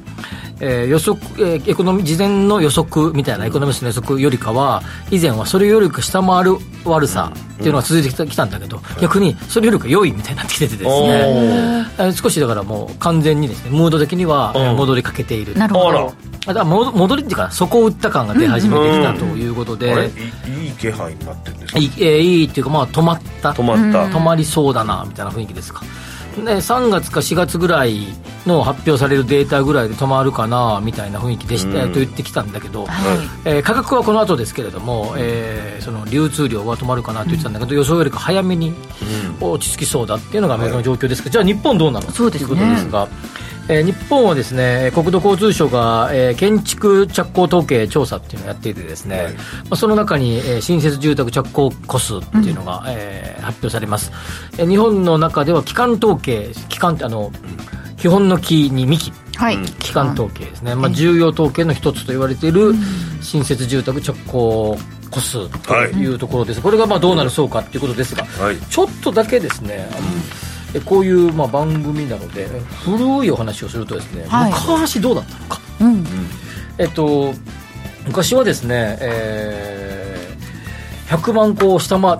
[0.60, 10.88] えー予測、えーエコノミ事前の予測みたいなエコノミストの予測よりかは、以前はそれよりか下回る悪さっていうのが続いてきた,、きたんだけど、逆にそれよりか良いみたいになってきててですね、
[11.98, 15.54] えー少しだからもう完全にですね、ムード的には戻りかけている。
[15.54, 16.12] なるほど。
[16.46, 20.06] だから戻戻りっていうか、底を打った感が出始めてきたということで、あれ？
[20.06, 20.10] い
[20.62, 21.78] いいい気配になってるんですか？
[21.78, 23.50] いい,、えーいいっていうか、まあ、止まった。
[23.52, 25.82] 止まった、止まりそうだなみたいな雰囲気ですか？
[26.36, 28.06] で3月か4月ぐらい
[28.46, 31.92] の発表されるデータぐらいで止まるかなみたいな雰囲気でした、うん。
[31.92, 33.18] と言ってきたんだけど、はい。
[33.44, 38.74] えー価格はこの後ですけれども、えーその流通量は止まるかなと言ってたんだけど、予想よりか早めに
[39.40, 42.10] 落ち着きそうだっていうのがアメリカの状況ですけど、じゃあ日本どうなの？
[42.10, 42.48] そうですね。
[42.48, 43.08] ということですが。
[43.68, 54.10] えー日本はですね国土交通省が、えー建築着工統計調査っていうのをやっていてですね、まあ、その中に、えー新設住宅着工戸数っていうのが、えー発表されます、
[54.58, 57.32] えー日本の中では基幹統計基幹ってあの、
[57.96, 59.12] 基本の木に幹。
[59.36, 59.58] はい。
[59.78, 62.74] 基幹統計ですね、まあ、重要統計の一つと言われている
[63.20, 64.76] 新設住宅直行
[65.10, 68.56] 戸数というところです、これがまあどうなるそうかということですが、はい。
[68.56, 69.88] ちょっとだけですね、
[70.74, 72.46] えこういうまあ番組なので
[72.84, 74.52] 古いお話をするとですね、はい。
[74.52, 76.04] 昔どうだったのか、うん。
[76.78, 77.32] えっと、
[78.06, 80.18] 昔はですね、えー
[81.08, 82.18] 100万個を下回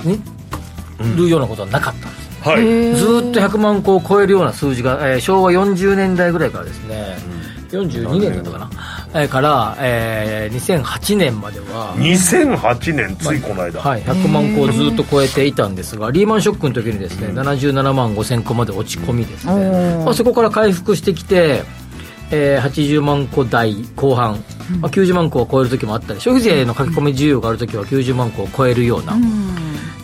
[1.16, 2.64] るようなことはなかったんです、はい。
[2.96, 7.16] ずーっと100万個を超えるような数字が、えー昭和40年代ぐらいからですね、
[7.68, 8.97] 42年だったかな、えー
[9.28, 21.62] から、えー2008年までは、2008年ついこの間、はい、100万個をずっと超えていたんですが、リーマンショックの時にですね、77万5000個まで落ち込みですね、まあ、そこから回復してきて、
[22.30, 24.44] えー80万個台後半、
[24.80, 29.16] まあ、90万個を超える時もあったり、消費税の書き込み需要がある時は90万個を超えるような、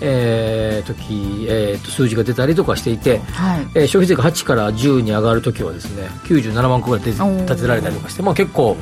[0.07, 3.67] えー時、えーと数字が出たりとかしていて、はい。
[3.75, 8.77] えー消費税が8から10に上がるときはですね97万個ぐらい立てられたりとかして、まあ、結構、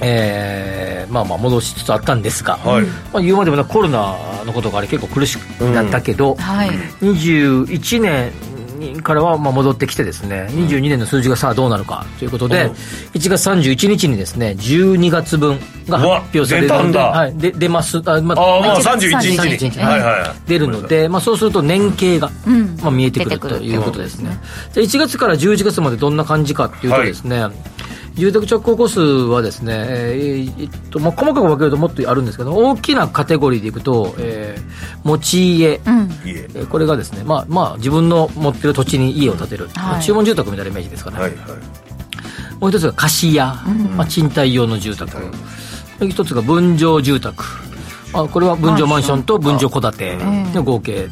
[0.00, 2.86] えーまあまあ戻しつつあったんですが、はい。
[3.12, 4.16] まあ、言うまでもなくコロナ
[4.46, 6.70] のことがあれ結構苦しくなったけど、はい。
[7.00, 8.32] 21年
[9.02, 12.70] からはまあ戻ってきてですね22年の数字がさあどうなるかということで、うん。
[12.72, 17.98] 1月31日にですね12月分が発表されるので、はい、で出ます。
[17.98, 19.38] あ、まああまあ1 31日に。
[19.38, 20.00] 31日はい。
[20.00, 22.76] はい出るので、まあ、そうすると年計が、うん。
[22.82, 24.38] まあ、見えてくるということですね。
[24.74, 27.46] で1月から11月までどんな感じかっていうとですね、
[28.14, 34.62] 住宅着工戸数はですね、えーえっとまあ、細かく分けるともっとあるんですけど大きなカテゴリーでいくと、えー
[35.04, 36.08] 持ち家、うん。
[36.24, 36.44] 家。
[36.54, 41.38] えーこれがですね、まあまあ、自分の持ってる土地に家を建てる、まあ注文住宅みたいなイメージですかね、はいはい。
[42.60, 43.44] もう一つが貸家、
[43.96, 45.26] まあ、賃貸用の住宅、も
[46.02, 47.44] う一つが分譲住宅、
[48.12, 50.18] あこれは分譲マンションと分譲戸建て
[50.54, 51.08] の合計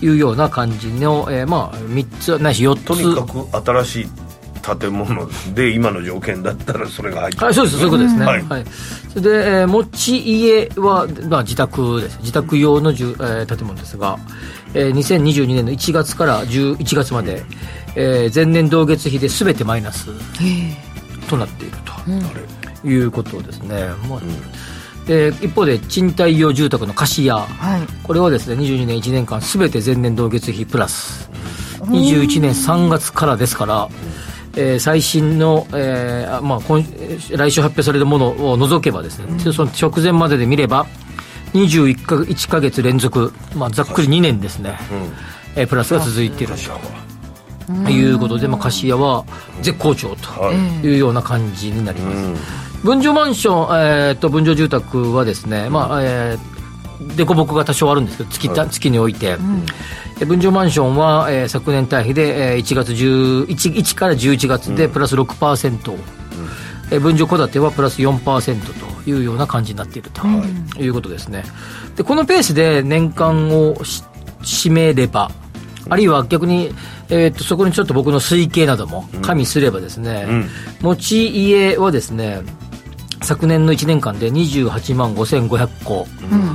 [0.00, 2.84] というような感じの、えーまあ、3つないし4つ。
[2.84, 4.08] とにかく新しい
[4.62, 7.44] 建物で今の条件だったらそれが入ってる。
[7.46, 8.24] はい、そうです、そういうことですね。
[8.24, 8.42] はい。
[8.44, 8.64] はい。
[9.10, 12.18] それで、えー持ち家は、まあ、自宅です。
[12.20, 14.18] 自宅用の住、えー建物ですが、
[14.74, 17.42] えー2022年の1月から11月まで、
[17.96, 20.08] えー前年同月比で全てマイナス
[21.28, 21.76] となっている
[22.82, 23.88] と、いうことですね。
[24.08, 24.20] まあ
[25.06, 27.44] で一方で賃貸用住宅の貸家、は
[27.78, 28.02] い。
[28.04, 31.28] これはですね22年1年間全て前年同月比プラス。
[31.82, 33.88] 21年3月からですから、
[34.56, 40.86] えー最新の、えーあまあ、今えー来週発表されるものを除けばですね、その直前までで見れば
[41.54, 44.78] 21か1か月連続、まあ、ざっくり2年ですね、
[45.56, 47.02] えープラスが続いていると。
[47.90, 49.24] いうことで、まあ、貸家は
[49.62, 50.94] 絶好調とい。
[50.94, 52.82] うような感じになります。
[52.82, 56.51] 分譲マンション、えー、と分譲住宅はですね、まあえー、
[57.16, 59.36] 凸凹が多少あるんですけど月,、月において、
[60.20, 65.98] えー分譲マンションは、えー昨年対比で、えー1月11 1から11月でプラス6%、
[66.90, 70.22] えー分譲戸建てはプラス4%というような感じになっていると
[70.78, 70.88] い。
[70.88, 71.44] うことですね。
[71.96, 74.04] でこのペースで年間をし
[74.42, 75.30] 占めれば
[75.88, 76.72] あるいは逆に、
[77.08, 80.26] えー、とそこにちょっと僕の推計なども加味すればですね、
[80.80, 82.42] 持ち家はですね
[83.22, 86.06] 昨年の1年間で28万5500個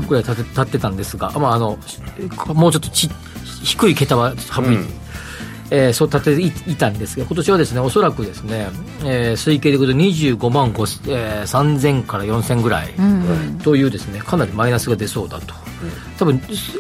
[0.08, 1.78] ぐらい建て建ってたんですが、まあ、あの
[2.54, 3.10] もうちょっとち
[3.64, 4.84] 低い桁は省いて、
[5.70, 8.68] えーそう立てていいたんですが、今年はですね、おそらくですね、
[9.04, 12.94] えー推計でいくと25万5、えー3000から4000ぐらい
[13.64, 15.54] というですね、かなりマイナスが出そうだと。
[16.18, 16.80] 多分す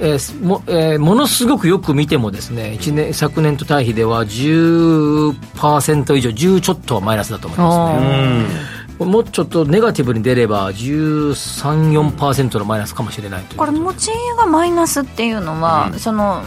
[0.00, 8.75] えーすもえーものすごくよく見てもですね、一年昨年と対比では10%以上、10ちょっとはマイナスだと思いますね。
[8.98, 13.58] もうちょっとネガティブに出れば13、4%のマイナスかもしれないという。
[13.58, 16.42] これ持ち家がマイナスっていうのは、その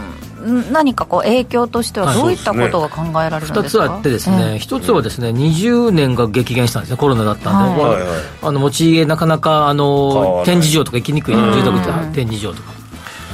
[0.45, 7.91] ん何かこう影響としてはどういったことが考えられるん2ですか、つあってですね、一つはですね、20年が激減したんですね、コロナだったんで、はい。
[7.91, 8.09] はいはい。
[8.43, 11.35] あの持ち家なかなかあの展示場とか行きにくい。
[11.35, 12.79] 住宅って展示場とか。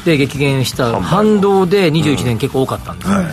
[0.06, 3.26] で激減した反動で21年結構多かったんですね、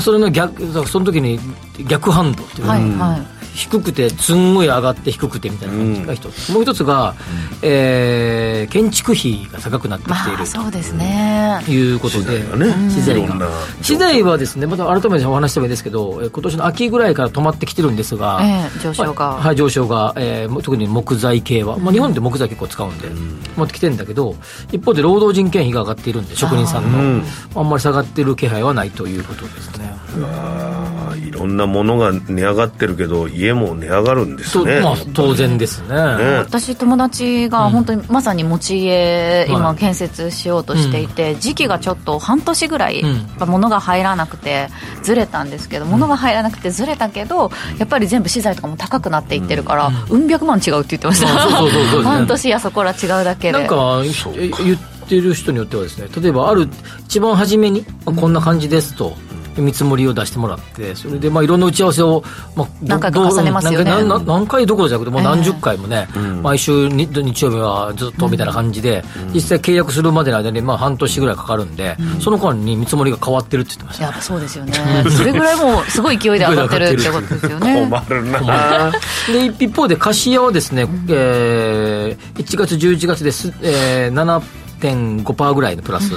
[0.00, 1.38] それの逆その時に
[1.84, 3.38] 逆反動っていうか、はいはい。
[3.54, 7.14] 低くてすんごい上がって低くてみたいな感じが一つ、もう一つが、
[7.62, 12.42] えー建築費が高くなってきていまあるそうですね、ということで、
[12.90, 13.46] 資材いろんな。
[13.46, 19.26] が資材はですねまた改めてお話した方がいいですけどえー今年の秋ぐらいから止まってきてるんですが、ええ上昇が。
[19.26, 23.08] はい、はい上昇が、えーも特に木材系は、まあ、日本で木材結構使うんで、
[23.56, 24.36] 持ってきてるんだけど
[24.72, 27.24] 一方で労働人件費が上がっているんで職人さんの。
[27.56, 29.90] あんまり下がってる気配はないということですね。
[30.22, 30.87] あー
[31.26, 34.76] いろんなものが値上がってるけど家も値上がるんですね。
[34.76, 35.88] とまあ、当然ですね。
[35.88, 35.94] ね。
[36.38, 39.76] 私友達が本当にまさに持ち家今はい。
[39.76, 43.08] 建設しようとしていて、時期がちょっと半年ぐらい、うん。
[43.08, 44.68] やっぱ物が入らなくて
[45.02, 51.28] ずれたんですけど物が入らなくてずれたけどやっぱり全部資材とかも高くなっていってるから、うん、百万違うって言ってました。
[51.28, 53.58] あそうそうそうそう 半年やそこら違うだけで。
[53.58, 54.02] なんか
[54.36, 54.78] え言っ
[55.08, 56.68] てる人によってはですね例えばある
[57.06, 59.16] 一番初めに、まあこんな感じですと
[59.60, 62.22] 見積もりを出してもらってそれでまあいろんな打ち合わせを、
[62.56, 63.84] まあ、ど何回か重ねますよね。
[63.84, 66.08] 何回何何回どころじゃなくてもう何十回もね、
[66.42, 74.04] 毎週に日曜日はずっとみたいな感じで、実際契約するまでの間にまあ半年ぐらいかかるんで、その間に見積もりが変わってるって言ってました。
[74.04, 74.72] やっぱそうですよね。
[75.10, 77.86] それぐらいもうすごい勢いで上がってるってことですよね。
[77.88, 78.92] 困るな。
[79.32, 84.42] で一方で貸し屋はですね、えー1月11月です、えー、
[84.80, 86.10] 7.5%ぐらいのプラス、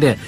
[0.00, 0.18] で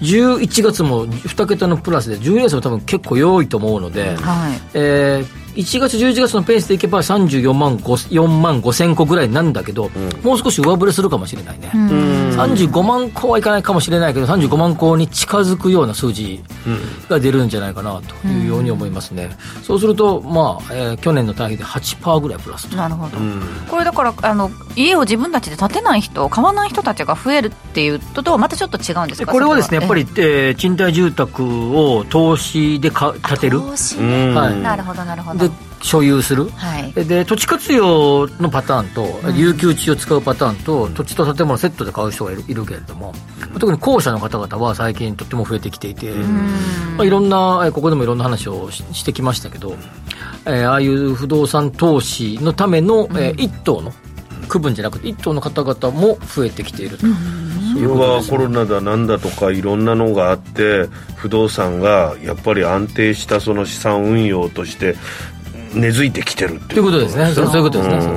[0.00, 4.60] 11月も2桁のプラスで12月も多分結構良いと思うので、はい。
[4.74, 9.90] えー1月11月のペースでいけば34万 5, 4万5千個ぐらいなんだけど、
[10.22, 16.42] もう少し上振れするかもしれないね、35万個はいかないかもしれないけど35万個に近づくような数字
[17.08, 19.30] が出るんじゃないかなというように思いますね、
[19.64, 22.76] そうすると、まあえー去年の対比で8%ぐらいプラスと。
[22.76, 23.18] なるほど、
[23.68, 29.32] これだからあの家を自分たちで建てない人買わない人たちが増えるっていうのとはまたちょっと違うんですか？
[29.32, 31.42] これはですねやっぱりえ、えー賃貸住宅
[31.76, 33.60] を投資でか建てる。
[33.60, 33.96] 投資。
[33.98, 34.34] うん。
[34.34, 34.60] はい。
[34.60, 35.47] なるほどなるほど。
[35.47, 35.47] で
[35.80, 36.92] 所有する、はい。
[36.92, 43.12] で土地活用のパターンと、有給地を使うパターンと土地と建物セットで買う人がいるいるけれども
[43.58, 46.12] 特に後者の方々は最近とっても増えてきていて、
[46.96, 49.76] まあ、いろんなえーここでもいろんな話をししてきましたけど、
[50.46, 53.92] えーああいう不動産投資のための、えー一棟の
[54.48, 57.06] 区分じゃなくて一棟の方々も増えてきていると。
[57.74, 64.96] それはコロナだなんだとかいろんなのがあって不動産がやっぱり安定したその資産運用として
[65.74, 68.16] 根付いてきてるってということですね、そういうことですね、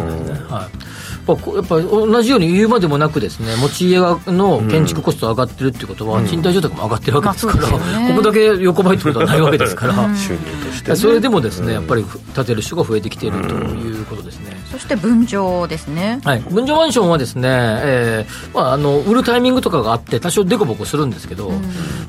[0.49, 7.79] はいやっぱこうやっぱ同じように言うまでもなくですね持ち家の建築コスト上がってるっていうことは、賃貸住宅も上がってるわけですから、こ
[8.15, 10.95] こだけ横ばいってことはないわけですから、収入としてね。
[10.95, 14.57] それでもですね、やっぱり建てる人が増えてきているということですね。
[14.71, 16.21] そして分譲ですね。
[16.23, 21.51] はい、分譲マンションはですね、えーまあ、あの売るタイミングとかがあって多少デコボコするんですけど、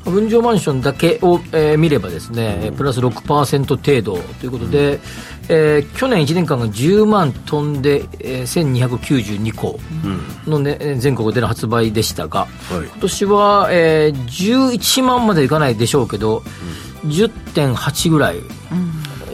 [0.05, 5.01] 分譲マンションだけを、えー見ればですね、えープラス6%程度ということで、
[5.49, 9.81] えー去年1年間が10万飛んで、えー1292個
[10.47, 12.87] の、ね全国での発売でしたが、はい。
[12.87, 16.43] 今年は、えー11万までいかないでしょうけど、
[17.07, 18.37] 10.8ぐらい、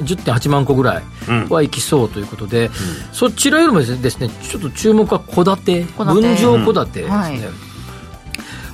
[0.01, 1.03] 10.8万個ぐらい
[1.49, 2.71] はいきそうということで、
[3.13, 7.41] そちらよりもですねちょっと注目は戸建て分譲戸建てですね、はい。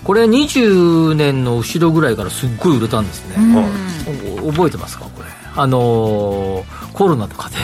[0.05, 3.37] これ20年の後ろぐらいからすっごい売れたんですね、
[4.43, 5.29] お覚えてますかこれ。
[5.57, 7.57] あのーコロナとかで、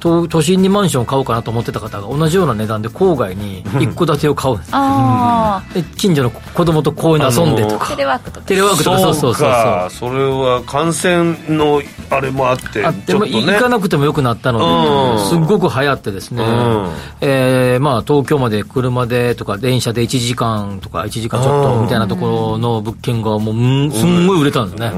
[0.00, 7.90] と都心にマンションを買おうかなと思ってた方が同じような値段で郊外に一戸建てを買うんですあで近所の子供と公園で遊んでとあか。
[7.90, 8.46] テレワークとか。
[8.46, 13.02] テレワークとかそうそうそうそうかそれは感染のあれもあってあっね。
[13.08, 15.16] 行かなくてもよくなったのうん。
[15.18, 16.88] で、すっごく流行ってですね、うん。
[17.20, 24.92] えーまあ、東京まで車でとか、電車で1時間とか、1時間ちょっとみたいなところの物件が、もう、うんすんごい売れたんですね、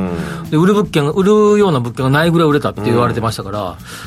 [0.50, 3.55] で売る物件が、売るような物件がないぐらい売れたって言われてましたから、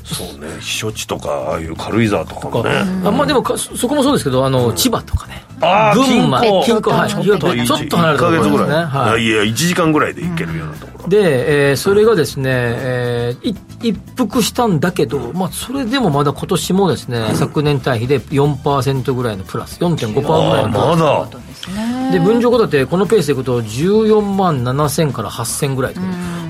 [0.04, 2.72] そうね避暑地とかああいう軽井沢とかもね。
[3.06, 6.42] あまあ、でもかそそこもそうですけど、あの千葉とかね、ああ群馬。
[6.42, 7.10] 金庫金庫はい。
[7.10, 7.88] ちょっと離れたところですね。
[7.90, 9.24] 1ヶ月ぐらい、はい。
[9.24, 21.70] いや1時間ぐらいで行けるようなところ、で、えーそれがですね、えーい一服したんだけど、まあ、それでもまだ今年もですね、昨年対比で4%ぐらいのプラス、4.5%ぐらいああのプラス。
[21.70, 26.02] まだで分譲戸建て、このペースでいくと、14万7000から8000ぐらいと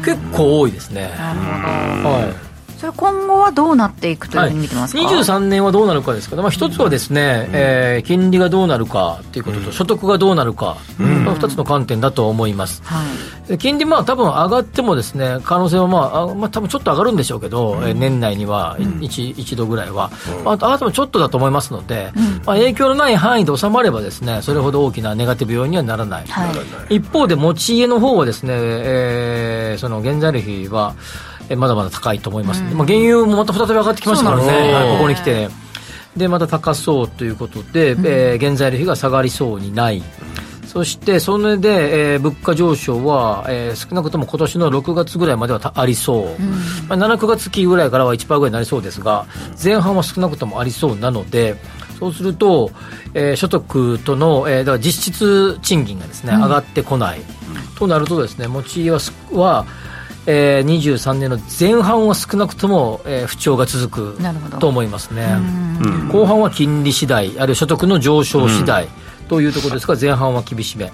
[0.03, 1.12] 結構多いですね。
[1.17, 2.48] はい。
[2.79, 12.81] それ今後はどうなっていくというふうに見てますか、23年はどうなるかですけど、まあ、一つはですね、えー金利がどうなるかということと、所得がどうなるか、この二つの観点だと思います。
[12.85, 13.03] は
[13.45, 13.47] い。
[13.49, 20.09] で金利、まあ多分上がってもですね、可能性はまあ、あまあ多分ちょっと上がるんでしょうけど、えー年内には一一度ぐらいは、
[20.45, 22.11] まあ、上がってもちょっとだと思いますので、
[22.45, 26.27] まあ、影響のない範囲で収まればですね、それほど大きなネガティブ要因にはならない。
[26.27, 26.47] は
[26.89, 26.95] い。
[26.95, 35.49] 一方で持ち家の方はですね、えーその原材料費は、えーまだまだ高いと思いますので、まあ、原油もまた再び上がってきましたからね、ここに来て。
[36.17, 40.01] で、また高そうということで、えー原材料費が下がりそうにない。
[40.67, 46.41] そして、それで、えー物価上昇は、えー少なくとも今年の6月ぐらいまではたありそう。
[46.88, 49.25] まあ、7、9月期ぐらいからは1%ぐらいになりそうですが、
[49.63, 51.55] 前半は少なくともありそうなので、
[51.99, 52.71] そうすると、
[53.13, 57.21] えー所得との、えーだから実質賃金がですね、上がってこない。
[57.77, 59.65] となるとですね、持ち家はすは、
[60.31, 65.25] えー、23年の前半は少なくとも、えー不調が続くと思いますね。
[66.11, 68.87] 後半は金利次第、あるいは所得の上昇次第
[69.27, 70.91] というところですが、前半は厳しめ。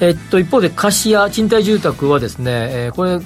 [0.00, 3.20] えっと、一方で貸家、賃貸住宅はですね、えーこれ、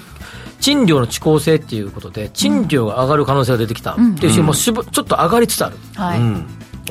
[0.60, 5.76] 賃料の遅効性っていうことで、賃料が上がる可能性が出てきたっていうし、もうしぶちょっと上がりつつある。
[5.96, 6.20] はい、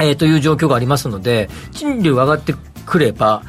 [0.02, 2.54] えーという状況がありますので、賃料が上がって
[2.86, 3.44] くれば、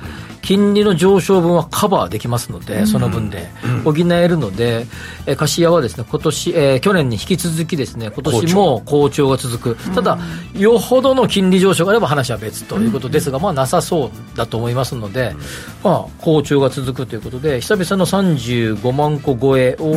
[0.46, 3.50] 金利の上昇分はカバーできますので、その分で
[3.84, 4.86] 補えるので、
[5.26, 9.26] えー貸家はですね、今年、えー去年に引き続きですね、今年も好調。
[9.28, 9.94] が続く。
[9.94, 10.18] ただ、
[10.54, 15.34] よほどの金利上昇があれば話は別ということですが、まあなさそうだと思いますので、
[15.82, 19.94] まあ好調が続くということで、久々の35万個超えを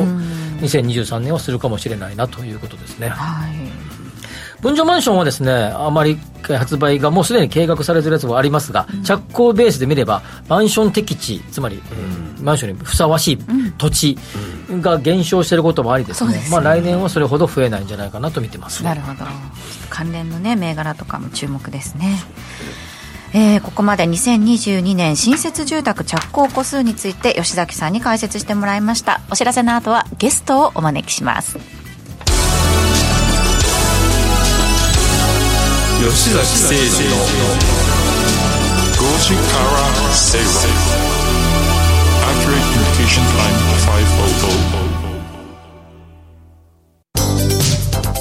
[0.61, 3.09] 2023年はするかもしれないなということですね。
[3.09, 3.88] はい
[4.61, 13.39] 分譲マンションはですね、あまり発売がもうすでに計画されているやつはありますが、着工ベースで見れば、マンション適地、つまり、えーマンションにふさわしい
[13.77, 14.17] 土地
[14.69, 16.63] が減少していることもありですね、そうですよね。
[16.63, 18.81] まあ来年はそれほど増えないんじゃないかなと見てます。
[18.81, 19.25] なるほど。
[19.89, 22.17] 関連のね銘柄とかも注目ですね。
[23.33, 29.19] えーここまで2022年新設住宅着工戸数について吉崎さんに解説してもらいました。
[29.29, 31.57] お知らせの後はゲストをお招きします
[35.99, 37.19] 吉崎誠二の
[38.95, 39.83] 5時から
[40.15, 40.47] 正論
[42.23, 43.51] Accurate Communication Time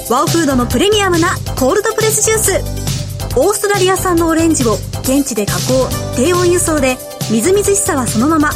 [0.07, 2.51] 500ワオフードのプレミアムなコールドプレスジュース。
[3.37, 5.87] オーストラリア産のオレンジを現地で加工
[6.17, 6.97] 低温輸送で
[7.31, 8.51] みずみずしさはそのまま。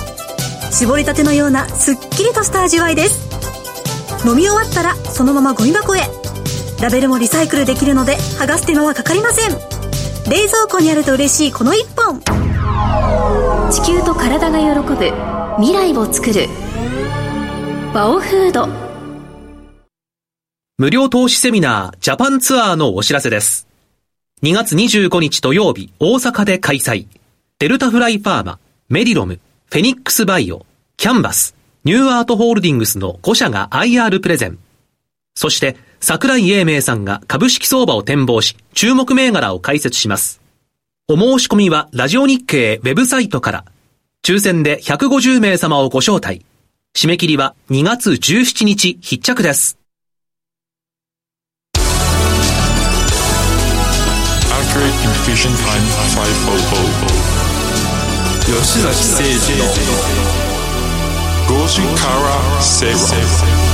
[0.69, 4.27] 絞りたてのようなすっきりとした味わいです。
[4.27, 6.22] 飲み終わったらそのままゴミ箱へ。
[6.83, 9.51] ラベルもリサイクルできるので剥がす手間はかかりません
[10.29, 12.19] 冷蔵庫にあると嬉しいこの一本
[13.71, 14.95] 地球と体が喜ぶ
[15.61, 16.49] 未来を作る
[17.93, 18.67] バオフード
[20.77, 23.67] 無料投資セミナージャパンツアーのお知らせです。
[24.41, 27.05] 2月25日土曜日、大阪で開催。
[27.59, 30.65] デルタフライファーマ、メディロム、フェニックスバイオ、
[30.97, 34.57] キャンバス、ニューアートホールディングスの5社が IR プレゼン。
[35.35, 40.41] そして、桜井英明さんが株式相場を展望し、注目銘柄を解説します。
[41.07, 43.63] お申し込みは、ラジオ日経ウェブサイトから。
[44.21, 46.45] 抽選で150名様をご招待。
[46.93, 49.77] 締め切りは2月17日必着です。
[51.73, 51.87] Accurate
[54.99, 56.51] Communication Time 500
[58.43, 59.63] 吉崎誠二の
[61.47, 63.72] 5時から正論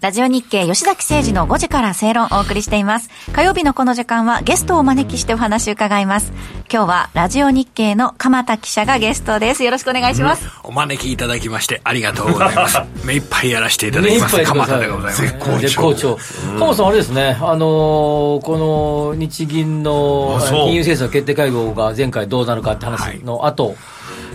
[0.00, 3.10] ラジオ日経吉崎誠二の5時から正論をお送りしています。
[3.32, 6.32] 火曜日のこの時間はゲストをお招きしてお話を伺います。
[6.72, 9.64] 今日はラジオ日経の鎌田記者がゲストです。
[9.64, 10.48] よろしくお願いします。
[10.62, 12.78] お招きいただきましてありがとうございます。
[13.04, 14.40] 目いっぱいやらせていただきます。
[14.44, 15.22] 鎌田でございます。
[15.58, 16.16] 絶好調。
[16.58, 23.74] 鎌田さん、あれですね、あのーこの日銀の金融政策決定会合が前回どうなるかって話の後、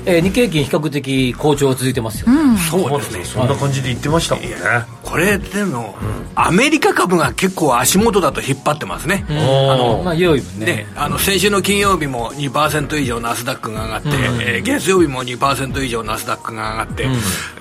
[0.05, 2.27] えー日経平均比較的好調が続いてますよ。
[2.69, 3.23] そうですね。
[3.23, 4.55] そんな感じで言ってましたもんね。
[5.01, 5.95] これでも、
[6.35, 9.25] アメリカ株が結構足元だと引っ張ってますね。
[9.29, 9.33] あ
[9.77, 10.65] の、まあ、良い分ね。
[10.65, 17.07] ね、あの先週の金曜日も2%以上ナスダックが上がって、えー月曜日も2%以上ナスダックが上がって、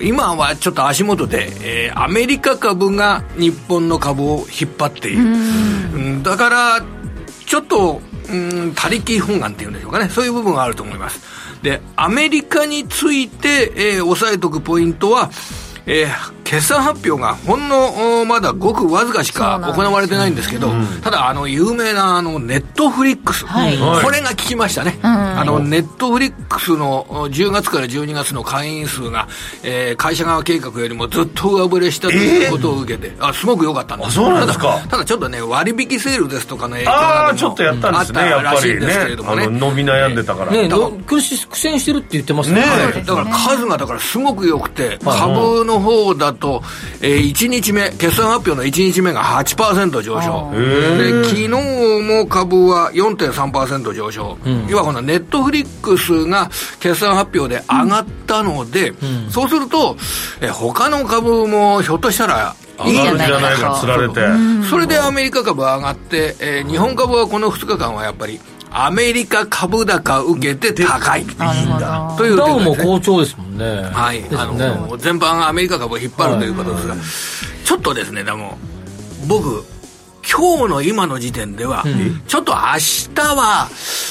[0.01, 6.23] 今はちょっと足元で、えーアメリカ株が日本の株を引っ張っている、うん。
[6.23, 6.81] だから
[7.45, 11.21] ちょっと、うん、他力本願っていうんでしょうかね、そういう部分があると思います。
[11.63, 15.31] で、アメリカについて、えー、押さえておくポイントは、
[15.85, 20.71] えー、決算発表がほんのまだごくわずかしか行われてないんですけど、
[21.01, 29.27] ただあの有名なあのネットフリックス、はい、これが聞きましたね、うん、あのネットフリックスの10月から12月の会員数が、
[29.63, 34.13] えー、会社側計画よりもずっと上振れしたということを受けて、えー、あすごく良かったんです。
[34.13, 34.85] そうなんですか。
[34.89, 39.47] ただちょっとね割引セールですとかの影響がちょっとやったんですねらしいんですけれどもね。
[39.47, 40.51] 伸び悩んでたから。
[40.51, 40.69] ね
[41.05, 46.63] 苦戦してるって言ってますね、ね、だから数がだからすごく良くて株の方だと、
[47.01, 50.51] えー、1日目決算発表の1日目が8%上昇。
[50.53, 59.95] で昨日も株は4.3%上昇、うん、要はこのネットフリックスが決算発表で上がったので、うん、そうすると、
[60.41, 62.55] えー、他の株もひょっとしたら
[62.85, 64.21] いいじゃないかつられて。
[64.69, 68.39] それでアメリカ株上がって、えー、日本株はこの2日間はやっぱり
[68.75, 71.25] アメリカ株高受けて高い。
[71.25, 73.83] というダウも好調ですもんね。
[73.83, 74.23] はい。
[74.35, 76.95] あの、全般アメリカ株を引っ張るということですが、
[77.63, 78.57] ちょっとですね、でも、
[79.27, 79.63] 僕、
[80.29, 81.83] 今日の今の時点では、
[82.27, 82.59] ちょっと明
[83.13, 83.69] 日は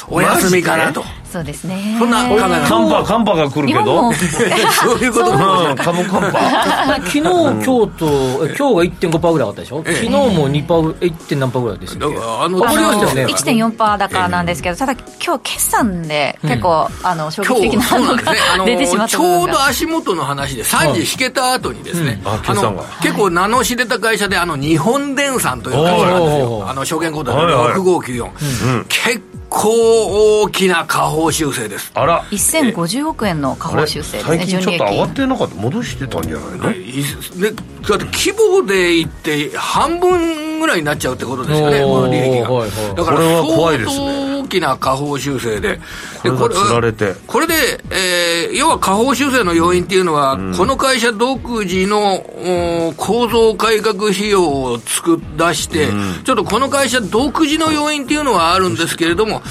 [0.08, 1.04] お休みかなと。
[1.32, 1.96] そうですね。
[1.98, 4.12] そんな考え寒波寒波が来るけど？
[4.12, 5.34] そういうことう
[5.72, 11.36] ん株寒波昨日今日と今日が1.5%ぐらい上がったでしょ、ええ、昨日も2%、1.
[11.36, 12.12] 何パーぐらいですよ。
[12.42, 13.26] あのありましたよね。
[13.26, 26.66] 1.4%高なんですけど、ただ今日決算で結構、うん、あの衝撃的なのが、ね、 出てしまったちょうど足元の話で3時引けた後にですね、うん、あの結構名の知れた会社であの日本電産という会社なんですよ。
[26.68, 27.38] あの証券コードで
[27.80, 31.92] 6594、うん、結構大きな下方修正です。
[31.94, 32.24] あら。
[32.24, 35.54] 1050億円の下方修正ですね最近ちょっと上がってなかった？
[35.54, 36.82] 戻してたんじゃないの、ね、
[37.88, 43.72] だって規模でいって半分ぐらいになっちゃうってことですよねこの利益が、はいはい、だから相当大
[44.52, 45.80] きな下方修正で。
[46.22, 46.48] これこ
[46.80, 46.92] れ
[47.26, 47.54] これで、
[47.90, 52.22] えー、要は下方修正の要因っていうのは、うん、この会社独自の
[52.96, 59.42] 構造改革費用を作り出して、うん、ちょっとこの会社独自の要因っていうのはあるんですけれども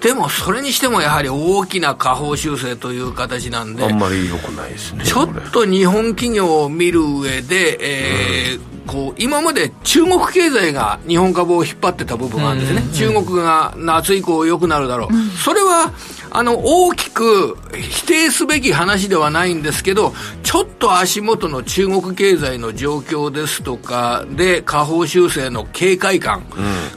[0.00, 15.92] でもそれにしてもやはり大きな下方修正という形なんであんまり良くないですねちょっと日本企業を見る上で、えー、うんこう今まで中国経済が日本株を引っ張ってた部分があるんですね、中国が夏以降良くなるだろう、それは
[16.32, 26.44] あの大きく否定すべき話ではないんですけど、ちょっと足元の中国経済の状況ですとかで、下方修正の警戒感、うん、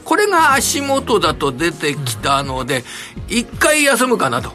[0.04, 2.82] これが足元だと出てきたので、
[3.28, 4.52] 一回休むかなと。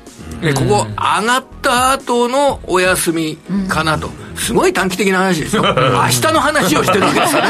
[0.56, 3.38] ここ上がった後のお休み
[3.68, 4.08] かなと。
[4.08, 5.62] うんすごい短期的な話ですよ。
[5.62, 7.42] 明日の話をしてるわけです よ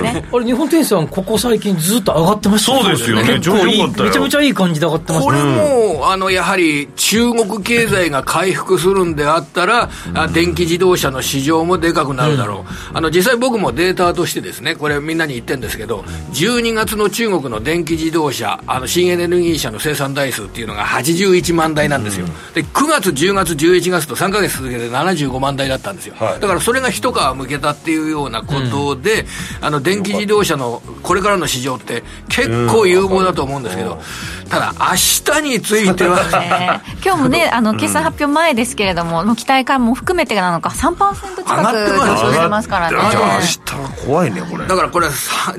[0.00, 0.24] ね。
[0.32, 3.24] あれ日本天産ここ最近ずっと上がってましたそうですよね。
[3.24, 26.14] 結構いいめちゃめちゃいい感じで上がってますこれも、あのやはり中国経済が回復するんであったら、うん、電気自動車の市場もでかくなるだろう、うん、あの実際僕もデータとしてですねこれみんなに言ってるんですけど12月の中国の電気自動車あの新エネルギー車の生産台数っていうのが81万台なんですよ、うん、で9月10月11月と3か月続けて75万台だったんですよ。
[26.18, 29.22] はい、だからそれが一皮むけたっていうようなことで、
[29.60, 34.00] うん、あの電気自動車のこれからの市場って結構有望だと思うんですけど、
[34.48, 40.96] ただ明日については、ね、 今日もねあの決算発表前ですけれども、うん、期待感も含めてなのか3%
[41.42, 42.96] 近く上昇してますからね。
[43.10, 44.66] じゃあ明日は怖いねこれ。
[44.66, 45.08] だからこれ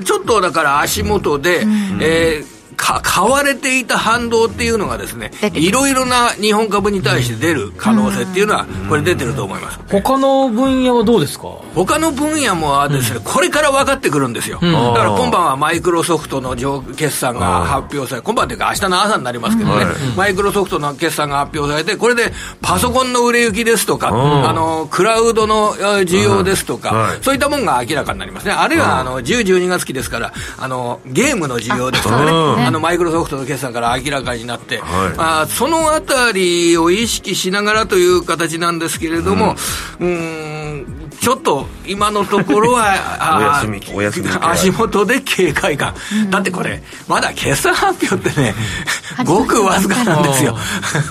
[0.04, 2.53] ちょっとだから足元で、うん、えー
[2.84, 9.78] か買われていた反動っていうのがですねいろいろな日本株に対して出る可能性っていうのはこれ出てると思います。
[9.88, 11.48] 他の分野はどうですか？
[11.74, 16.54] 他の分野もですね、これから分かってくるんですよ、だから今晩はマイクロソフトの
[16.94, 28.52] 決算が発表され今晩というか明日の朝になりますけどね、マイクロソフトの決算が発表されてこれでパソコンの売れ行きですとか、あのクラウドの需要ですとか、そういったものが明らかになりますね。
[28.52, 32.30] あるいはあの10、12月期ですからあのゲームの需要ですとかね。
[32.30, 39.54] あのマイクロソフトの決算から明らかになって、はい、あそのあたりを意識しながらという形なんですけれども、
[40.00, 42.84] うん、うんちょっと今のところは
[43.38, 48.54] お休みお休み足元で警戒感、うん、だってこれまだ決算発表ってね
[49.24, 50.56] ごくわずかなんですよ。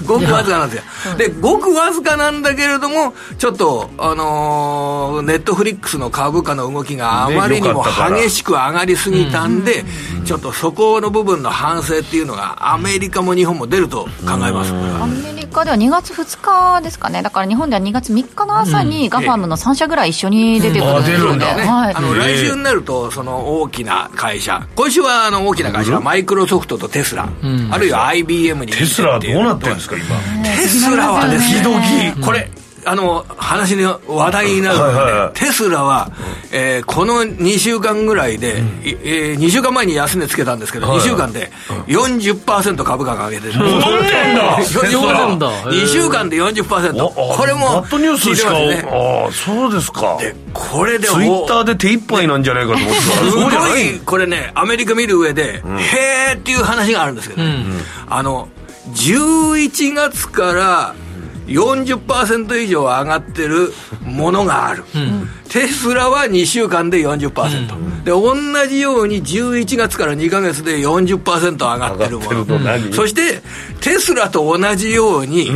[0.05, 0.83] ごくわずかなんですよ。
[1.17, 7.85] でごくわずかなんだけれどもちょっとあのー、ネットフリックスの株価の動きがあまりにも
[8.17, 9.85] 激しく上がりすぎたんで、
[10.25, 17.21] ちょっとそこの部分の反省っていうのがアメリカも日本も出ると考えます、アメリカでは2月2日ですかね。
[17.21, 21.93] だから日本では2月3日の朝にガファムの3社ぐらい一緒に出てくる出るんだね、はい。
[21.95, 24.67] あの来週になるとその大きな会社。
[24.75, 27.29] 今週はあの大きな会社はマイクロソフトとテスラ、
[27.71, 30.05] あるいは IBM にテスラはどうなってるんですか今？
[30.43, 32.15] テスラはですね。
[32.23, 32.49] これ
[32.85, 35.13] あの話の話題になるのはいはいはい。
[35.13, 36.11] がね、テスラは、
[36.51, 41.51] えーこの2週間ぐらいで、いえー2週間前に安値つけたんですけど、2週間で
[41.87, 43.59] 40%株価が上げてる。
[43.59, 44.55] 戻ってんだ。
[44.57, 45.49] テスラなんだ。
[45.71, 47.05] 2週間で40%。
[47.05, 48.85] あこれも、バッドニュースしか、ね。
[48.89, 50.17] ああそうですか。
[50.19, 53.01] で、これでツイッターで手一杯なんじゃないかと思ってた。
[53.01, 57.41] すごい、これね、アメリカ見る上で、へーっていう話があるんですけど、
[58.09, 58.49] あの、
[58.93, 60.95] 11月から
[61.47, 63.73] 40%以上上がってる
[64.03, 64.83] ものがある。
[65.49, 68.03] テスラは2週間で40%。
[68.03, 68.35] で、同
[68.67, 72.93] じように11月から2ヶ月で40%上がってるもの何の。
[72.93, 73.41] そして、
[73.81, 75.51] テスラと同じように、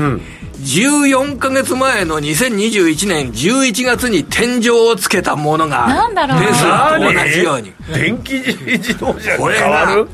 [0.60, 5.96] 14ヶ月前の2021年11月に天井をつけたものがある。
[5.96, 7.74] なんだろうテスラと同じように。
[7.94, 10.08] 電気自動車これ変わる？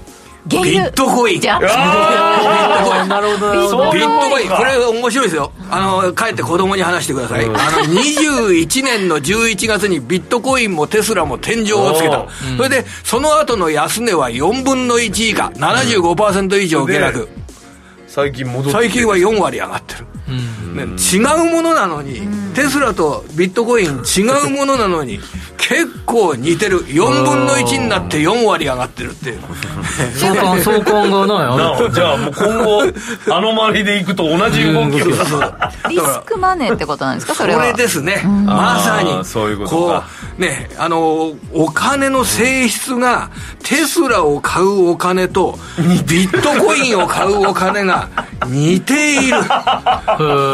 [0.48, 1.42] ビットコイン。
[1.42, 3.10] じゃビットコイン。
[3.10, 3.52] なるほど
[3.94, 5.52] ビットコイン、これ面白いですよ。
[5.70, 7.46] あの、帰って子供に話してください。
[7.46, 12.28] あの、21年の11月にビットコインもテスラも天井をつけた。
[12.58, 17.30] それで、その後の安値は4分の1以下、75%以上下落。
[18.08, 20.06] 最近戻って最近は4割上がってる。
[20.74, 21.18] ね違
[21.48, 22.22] うものなのに、
[22.54, 25.20] テスラとビットコイン違うものなのに、
[25.58, 26.86] 結構似てる。
[26.88, 29.40] 4分の1になって4割上がってるっていう。
[30.20, 32.84] 相関相関がないなおじゃあもう今後
[33.34, 35.06] あの周りでいくと同じ動きを
[35.90, 37.34] リスクマネーってことなんですか？
[37.36, 37.62] それは。
[37.62, 40.04] これですね、まさにそういうことか。
[40.38, 43.30] うねあのお金の性質が
[43.64, 45.58] テスラを買うお金と
[46.08, 48.10] ビットコインを買うお金が
[48.48, 49.38] 似ている。
[49.38, 49.40] へ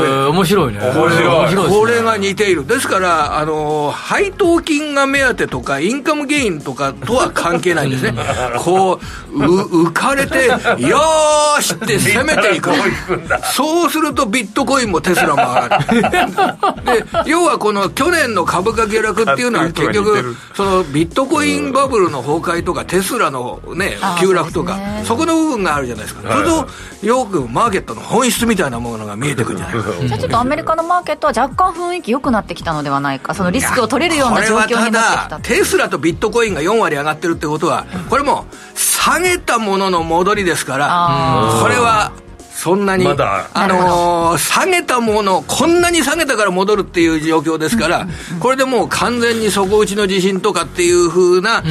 [0.10, 0.80] ー面白いね。
[0.80, 1.10] 面白い。
[1.10, 1.80] 面白いですね。
[1.80, 2.66] これが似ている。
[2.66, 8.14] ですからあの配当金が目当てとかインカムゲインとかとは関係ないんですね。
[8.57, 8.99] こ
[9.32, 12.72] うう浮かれてよーしって攻めていく。
[13.53, 16.01] そうするとビットコインもテスラも上がる。
[17.24, 26.22] で要はこの去年の株価下落っていうのは結局そのビットコインバブルの崩壊とかテスラのね急落とかそこの部分があるじゃないですか。
[26.32, 26.68] それと
[27.01, 33.34] よくマーケットの本質みたいなものが見えてくるんじゃないかじゃあちょっとアメリカのマーケットは若干雰囲気良くなってきたのではないか。
[33.34, 38.45] そのリスクを取れるような状況になってきこれはたテスラとビットコインが4割上がってるってことはこれも
[38.76, 42.12] 下げたものの戻りですからあこれは
[42.60, 43.50] そんなに、まだ。
[43.54, 48.08] あのー下げたものこんなに下げたから戻るっていう状況ですから、
[48.41, 51.64] これでもう完全に底打ちの地震とかっていうふうな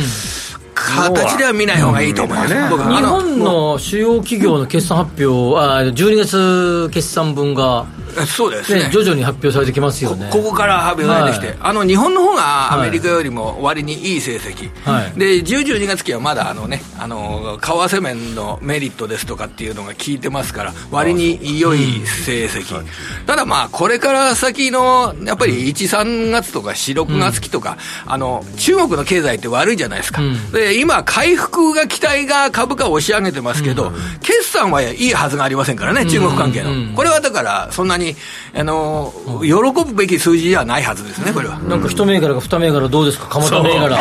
[0.75, 2.97] 形では見ない方がいいと思います、僕は。
[2.97, 7.85] 日本の主要企業の決算発表、あ12月決算分が、
[8.27, 8.79] そうですね。
[8.79, 10.29] ね、徐々に発表されてきますよね。
[10.33, 11.57] ここから発表されてきて、はい。
[11.61, 15.19] あの日本の方がアメリカよりも割にいい成績、はい。
[15.19, 22.85] で10、12月期はまだあの、ね、あの為替面のメリットですとかっていうのが効いてますから、割に良い成績、
[23.27, 33.93] ただまあ、これから先のやっぱり1、3月とか4、6月期とか、あの、中国の経済って悪いじゃないですか、で今、回復が期待が株価を押し上げてますけど、
[34.23, 36.95] 決算はいいはずがありませんからね、中国関係の。
[36.95, 38.08] これはだから、そんなに
[38.55, 41.59] あの喜ぶべき数字じゃないはずですね、これは。
[41.59, 43.99] なんか一銘柄か二銘柄どうですか、蒲田銘柄。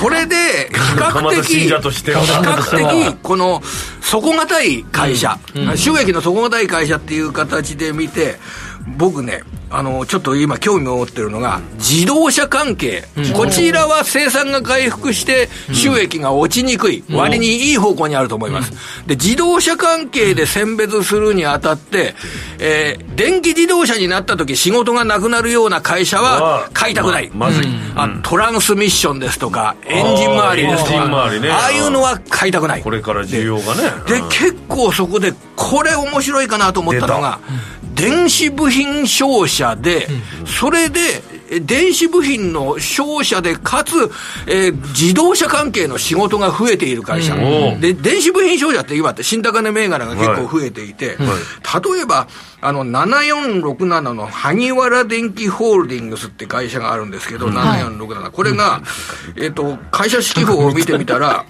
[0.00, 2.20] これで、 比較的、者としては。
[2.22, 3.62] 比較的、この
[4.00, 5.38] 底堅い会社、
[5.76, 8.38] 収益の底堅い会社っていう形で見て、
[8.86, 13.04] 僕ね、あの、ちょっと今興味を持ってるのが、自動車関係。
[13.34, 17.02] こちらは生産が回復して収益が落ちにくい。
[17.10, 18.72] 割にいい方向にあると思います。
[19.06, 22.14] で、自動車関係で選別するにあたって、
[22.58, 27.30] えー電気自動車になった時仕事がなくなるような会社は買いたくない。
[27.34, 27.66] まずい。
[27.94, 31.08] あトランスミッションですとか、エンジン周りですとか、
[31.40, 31.50] ね。
[31.50, 32.82] ああいうのは買いたくない。
[32.82, 33.82] これから需要がね。
[34.06, 37.40] で、結構そこで、これ面白いかなと思ったのが、
[37.96, 40.06] 電子部品商社で、
[40.44, 41.00] それで、
[41.48, 43.94] え電子部品の商社で、かつ、
[44.46, 47.34] えー自動車関係の仕事が増えている会社。
[47.34, 47.80] うん。
[47.80, 52.26] で、電子部品商社って今って新高値銘柄が結構増えていて、例えば、
[52.60, 58.30] あの、7467の萩原電機ホールディングスって会社があるんですけど、7467。
[58.30, 58.82] これが、
[59.36, 61.44] えっと、会社四季報を見てみたら、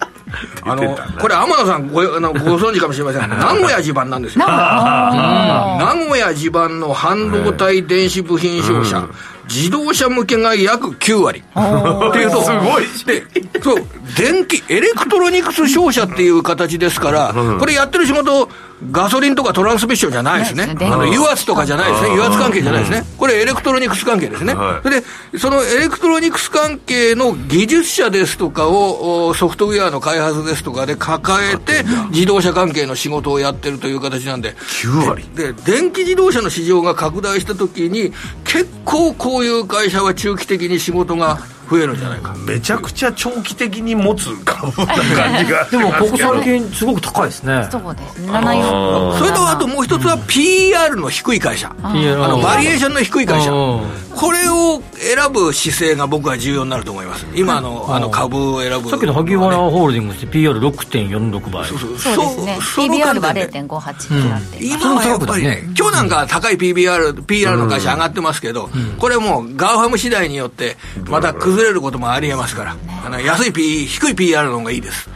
[0.62, 3.28] あの、これ天野さんごあのご存知かもしれません。
[3.28, 4.46] が、 名古屋地盤なんですよ。
[4.46, 6.34] 名古屋。
[6.34, 9.06] 地盤の半導体電子部品商社、
[9.48, 11.42] 自動車向けが約9割。
[11.42, 12.84] っていうと、すごい。
[13.06, 13.24] で、
[13.62, 13.84] そう、
[14.16, 18.48] 電気、エレクトロニクス商社っていう形ですから、これやってる仕事、
[18.92, 20.66] ガソリンとかトランスミッションじゃないですね。
[20.66, 22.08] ねあの、油圧とかじゃないですね。
[22.10, 23.04] 油圧関係じゃないですね。
[23.16, 24.54] これエレクトロニクス関係ですね。
[24.54, 25.06] はいそれで、
[25.38, 38.12] そのエレクトロニクス関係の技術者ですとかを、おソフトウェアの開発ですとかで抱えて、自動車関係の仕事をやってるという形なんで、9割で、電気自動車の市場が拡大したときに、
[38.44, 41.38] 結構こういう会社は中期的に仕事が
[41.68, 42.34] 増えるんじゃないか。
[42.46, 47.68] めちゃくちゃ長期的に持つ株な感じが でもここ最近すごく高いですね。
[47.70, 48.32] そうですね。
[48.32, 51.74] 74それとあともう一つは PR の低い会社。
[51.82, 53.50] あの、バリュエーションの低い会社。
[53.50, 53.80] うん。
[54.14, 57.26] これを選ぶ姿勢が僕は重要になると思います。
[57.34, 58.88] 今の、あの株を選ぶ。
[58.88, 61.66] さっきの萩原ホールディングスで PER6.46 倍。
[61.66, 61.98] そうそう。
[61.98, 62.58] そうですね。
[62.74, 70.76] その PBR が観点で0.58になっています、今はやっぱりねその高くだね、今日なんか高い PBR、PR の会社上がってますけど、これもう GAFAM 次第によって、
[71.08, 75.08] また崩れることもありえますから、あの安い P、低い PER の方がいいです。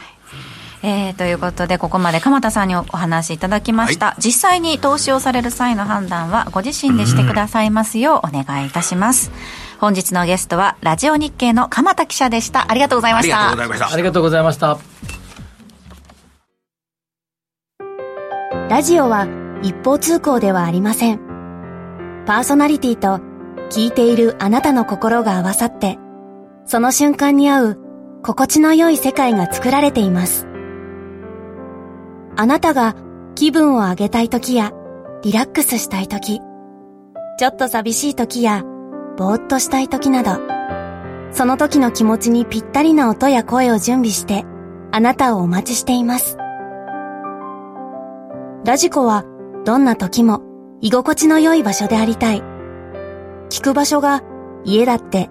[0.82, 9.30] えー、ということでここまで鎌田さんにお話いただきました、実際に投資をされる際の判断はご自身でしてくださいますようお願いいたします、
[9.78, 12.70] 本日のゲストはラジオ日経の鎌田記者でした。
[12.70, 13.93] ありがとうございまありしたがとうございました。
[13.93, 13.97] あ。
[13.97, 14.78] りがとうございました。
[18.70, 19.26] ラジオは
[19.62, 21.18] 一方通行ではありません。
[22.26, 23.20] パーソナリティと
[23.70, 25.99] 聞いているあなたの心が合わさって、
[26.64, 27.78] その瞬間に合う
[28.22, 30.46] 心地の良い世界が作られています。
[32.36, 32.94] あなたが
[33.34, 34.72] 気分を上げたい時や
[35.22, 36.40] リラックスしたい時、
[37.38, 38.64] ちょっと寂しい時や
[39.16, 40.38] ぼーっとしたい時など、
[41.32, 44.44] その時の気持ちにぴったりな音や声を準備して、
[44.92, 46.36] あなたをお待ちしています。
[48.64, 49.24] ラジコは
[49.64, 50.42] どんな時も
[50.80, 52.42] 居心地の良い場所でありたい。
[53.48, 54.22] 聞く場所が
[54.64, 55.30] 家だって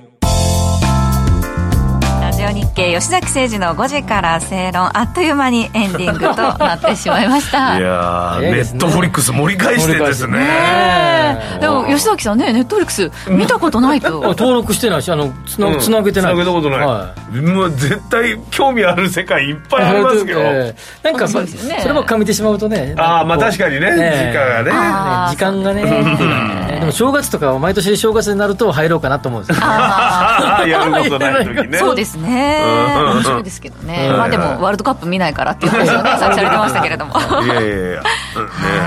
[2.51, 7.77] 日経吉崎誠二の5時から正論あっという間にエンディングとなってしまいました。
[7.79, 10.39] いやーネットフリックス盛り返してですね。
[10.39, 11.59] ねえ。
[11.61, 14.21] でも吉崎さんねネットフリックス見たことないと。
[14.21, 15.79] 登録してないしあのつな,、うん。
[15.79, 16.33] つなげてない。
[16.33, 21.83] つなげたことない、はもう絶対興味ある世界いっぱいありますけど、ええなんかそ,、そうですよね。
[21.85, 22.95] ればっか見てしまうとね。
[22.97, 24.31] ああまあ確かにね、ええ。
[24.31, 25.29] 時間がね。
[25.29, 26.79] 時間がね。
[26.79, 29.63] でも正月とかは毎年正月になると入ろうかなと思うんですよ。
[29.63, 31.77] あ やることない時ーね。
[31.77, 33.11] そうですねうん。
[33.15, 34.09] 面白いですけどね。
[34.11, 34.17] うん。
[34.17, 37.13] まあでもワールドカップ見ないからっていう話をねさっきされてましたけれども。
[37.43, 38.01] いやいやいや、うんね。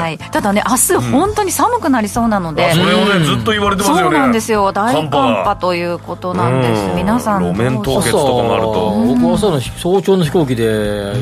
[0.00, 4.02] はい、ただね明日本当に寒くなりそうなので、それをねずっと言われてますよね。
[4.02, 4.72] そうなんですよ。
[4.72, 6.82] 大寒寒波ということなんです。
[6.90, 6.96] うん。
[6.96, 8.90] 皆さん路面凍結朝とかもあると。
[9.14, 11.12] 僕は朝の早朝の飛行機で、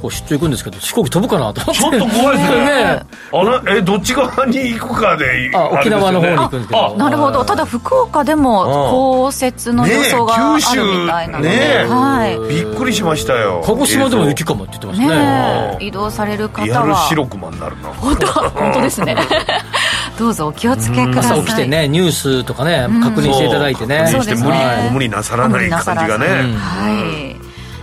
[0.00, 1.80] こう出張行くんですけど飛行機飛ぶかなと思って。
[1.80, 2.64] ちょっと怖いですね。
[2.64, 3.02] ね。
[3.32, 6.94] あらえどっち側に行くかであ沖縄の方に行くんですけど。
[6.94, 7.44] あなるほど。
[7.44, 12.38] ただ福岡でも降雪の予想があるみたいなので、ねえはい。
[12.48, 13.62] びっくりしましたよ。
[13.64, 15.08] 鹿児島でも雪かもって言ってますね。
[15.08, 15.84] ねえ。
[15.84, 17.88] 移動される方リアルは白熊になるな。
[17.88, 19.16] 本当本当ですね。
[20.18, 21.40] どうぞお気をつけください。
[21.40, 23.00] 朝起きてねニュースとかねん。
[23.00, 24.04] 確認していただいてね。
[24.06, 24.90] 確認して無理,、そうですね。
[24.92, 26.26] 無理なさらない感じがね、
[26.56, 27.36] はい、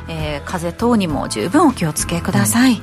[0.07, 2.81] えー風等にも十分お気をつけください、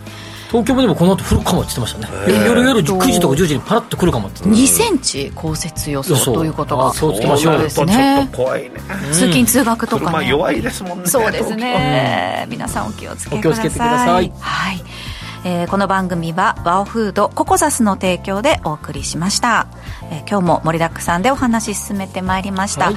[0.49, 2.09] 東京もでもこの後降るかもって言ってましたね。
[2.47, 7.15] 夜夜9時とか10時にパラッと来るかもって言って2センチ降雪予想ということがあそう。
[7.15, 7.55] つけましょう。
[7.55, 8.71] そうですちょっねと怖いね。
[9.13, 10.07] 通勤通学とかね。
[10.07, 13.39] 車弱いですもんねそうですね、皆さんお気をつけください。
[13.39, 14.33] お気をつけてください。
[14.39, 14.85] はい。
[15.45, 19.69] えーこの番組はワオフードココザスの提供でお送りしました、
[20.11, 22.95] えー今日も盛りだくさんでお話し進めてまいりました、はい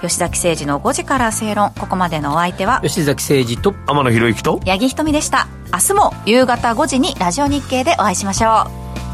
[0.00, 1.72] 吉崎誠二の5時から正論。
[1.78, 5.48] ここまでのお相手は吉崎誠二と天野博之と八木ひとみでした。
[5.72, 8.68] 明日も夕方5時にラジオ日経でお会いしましょ
[9.02, 9.05] う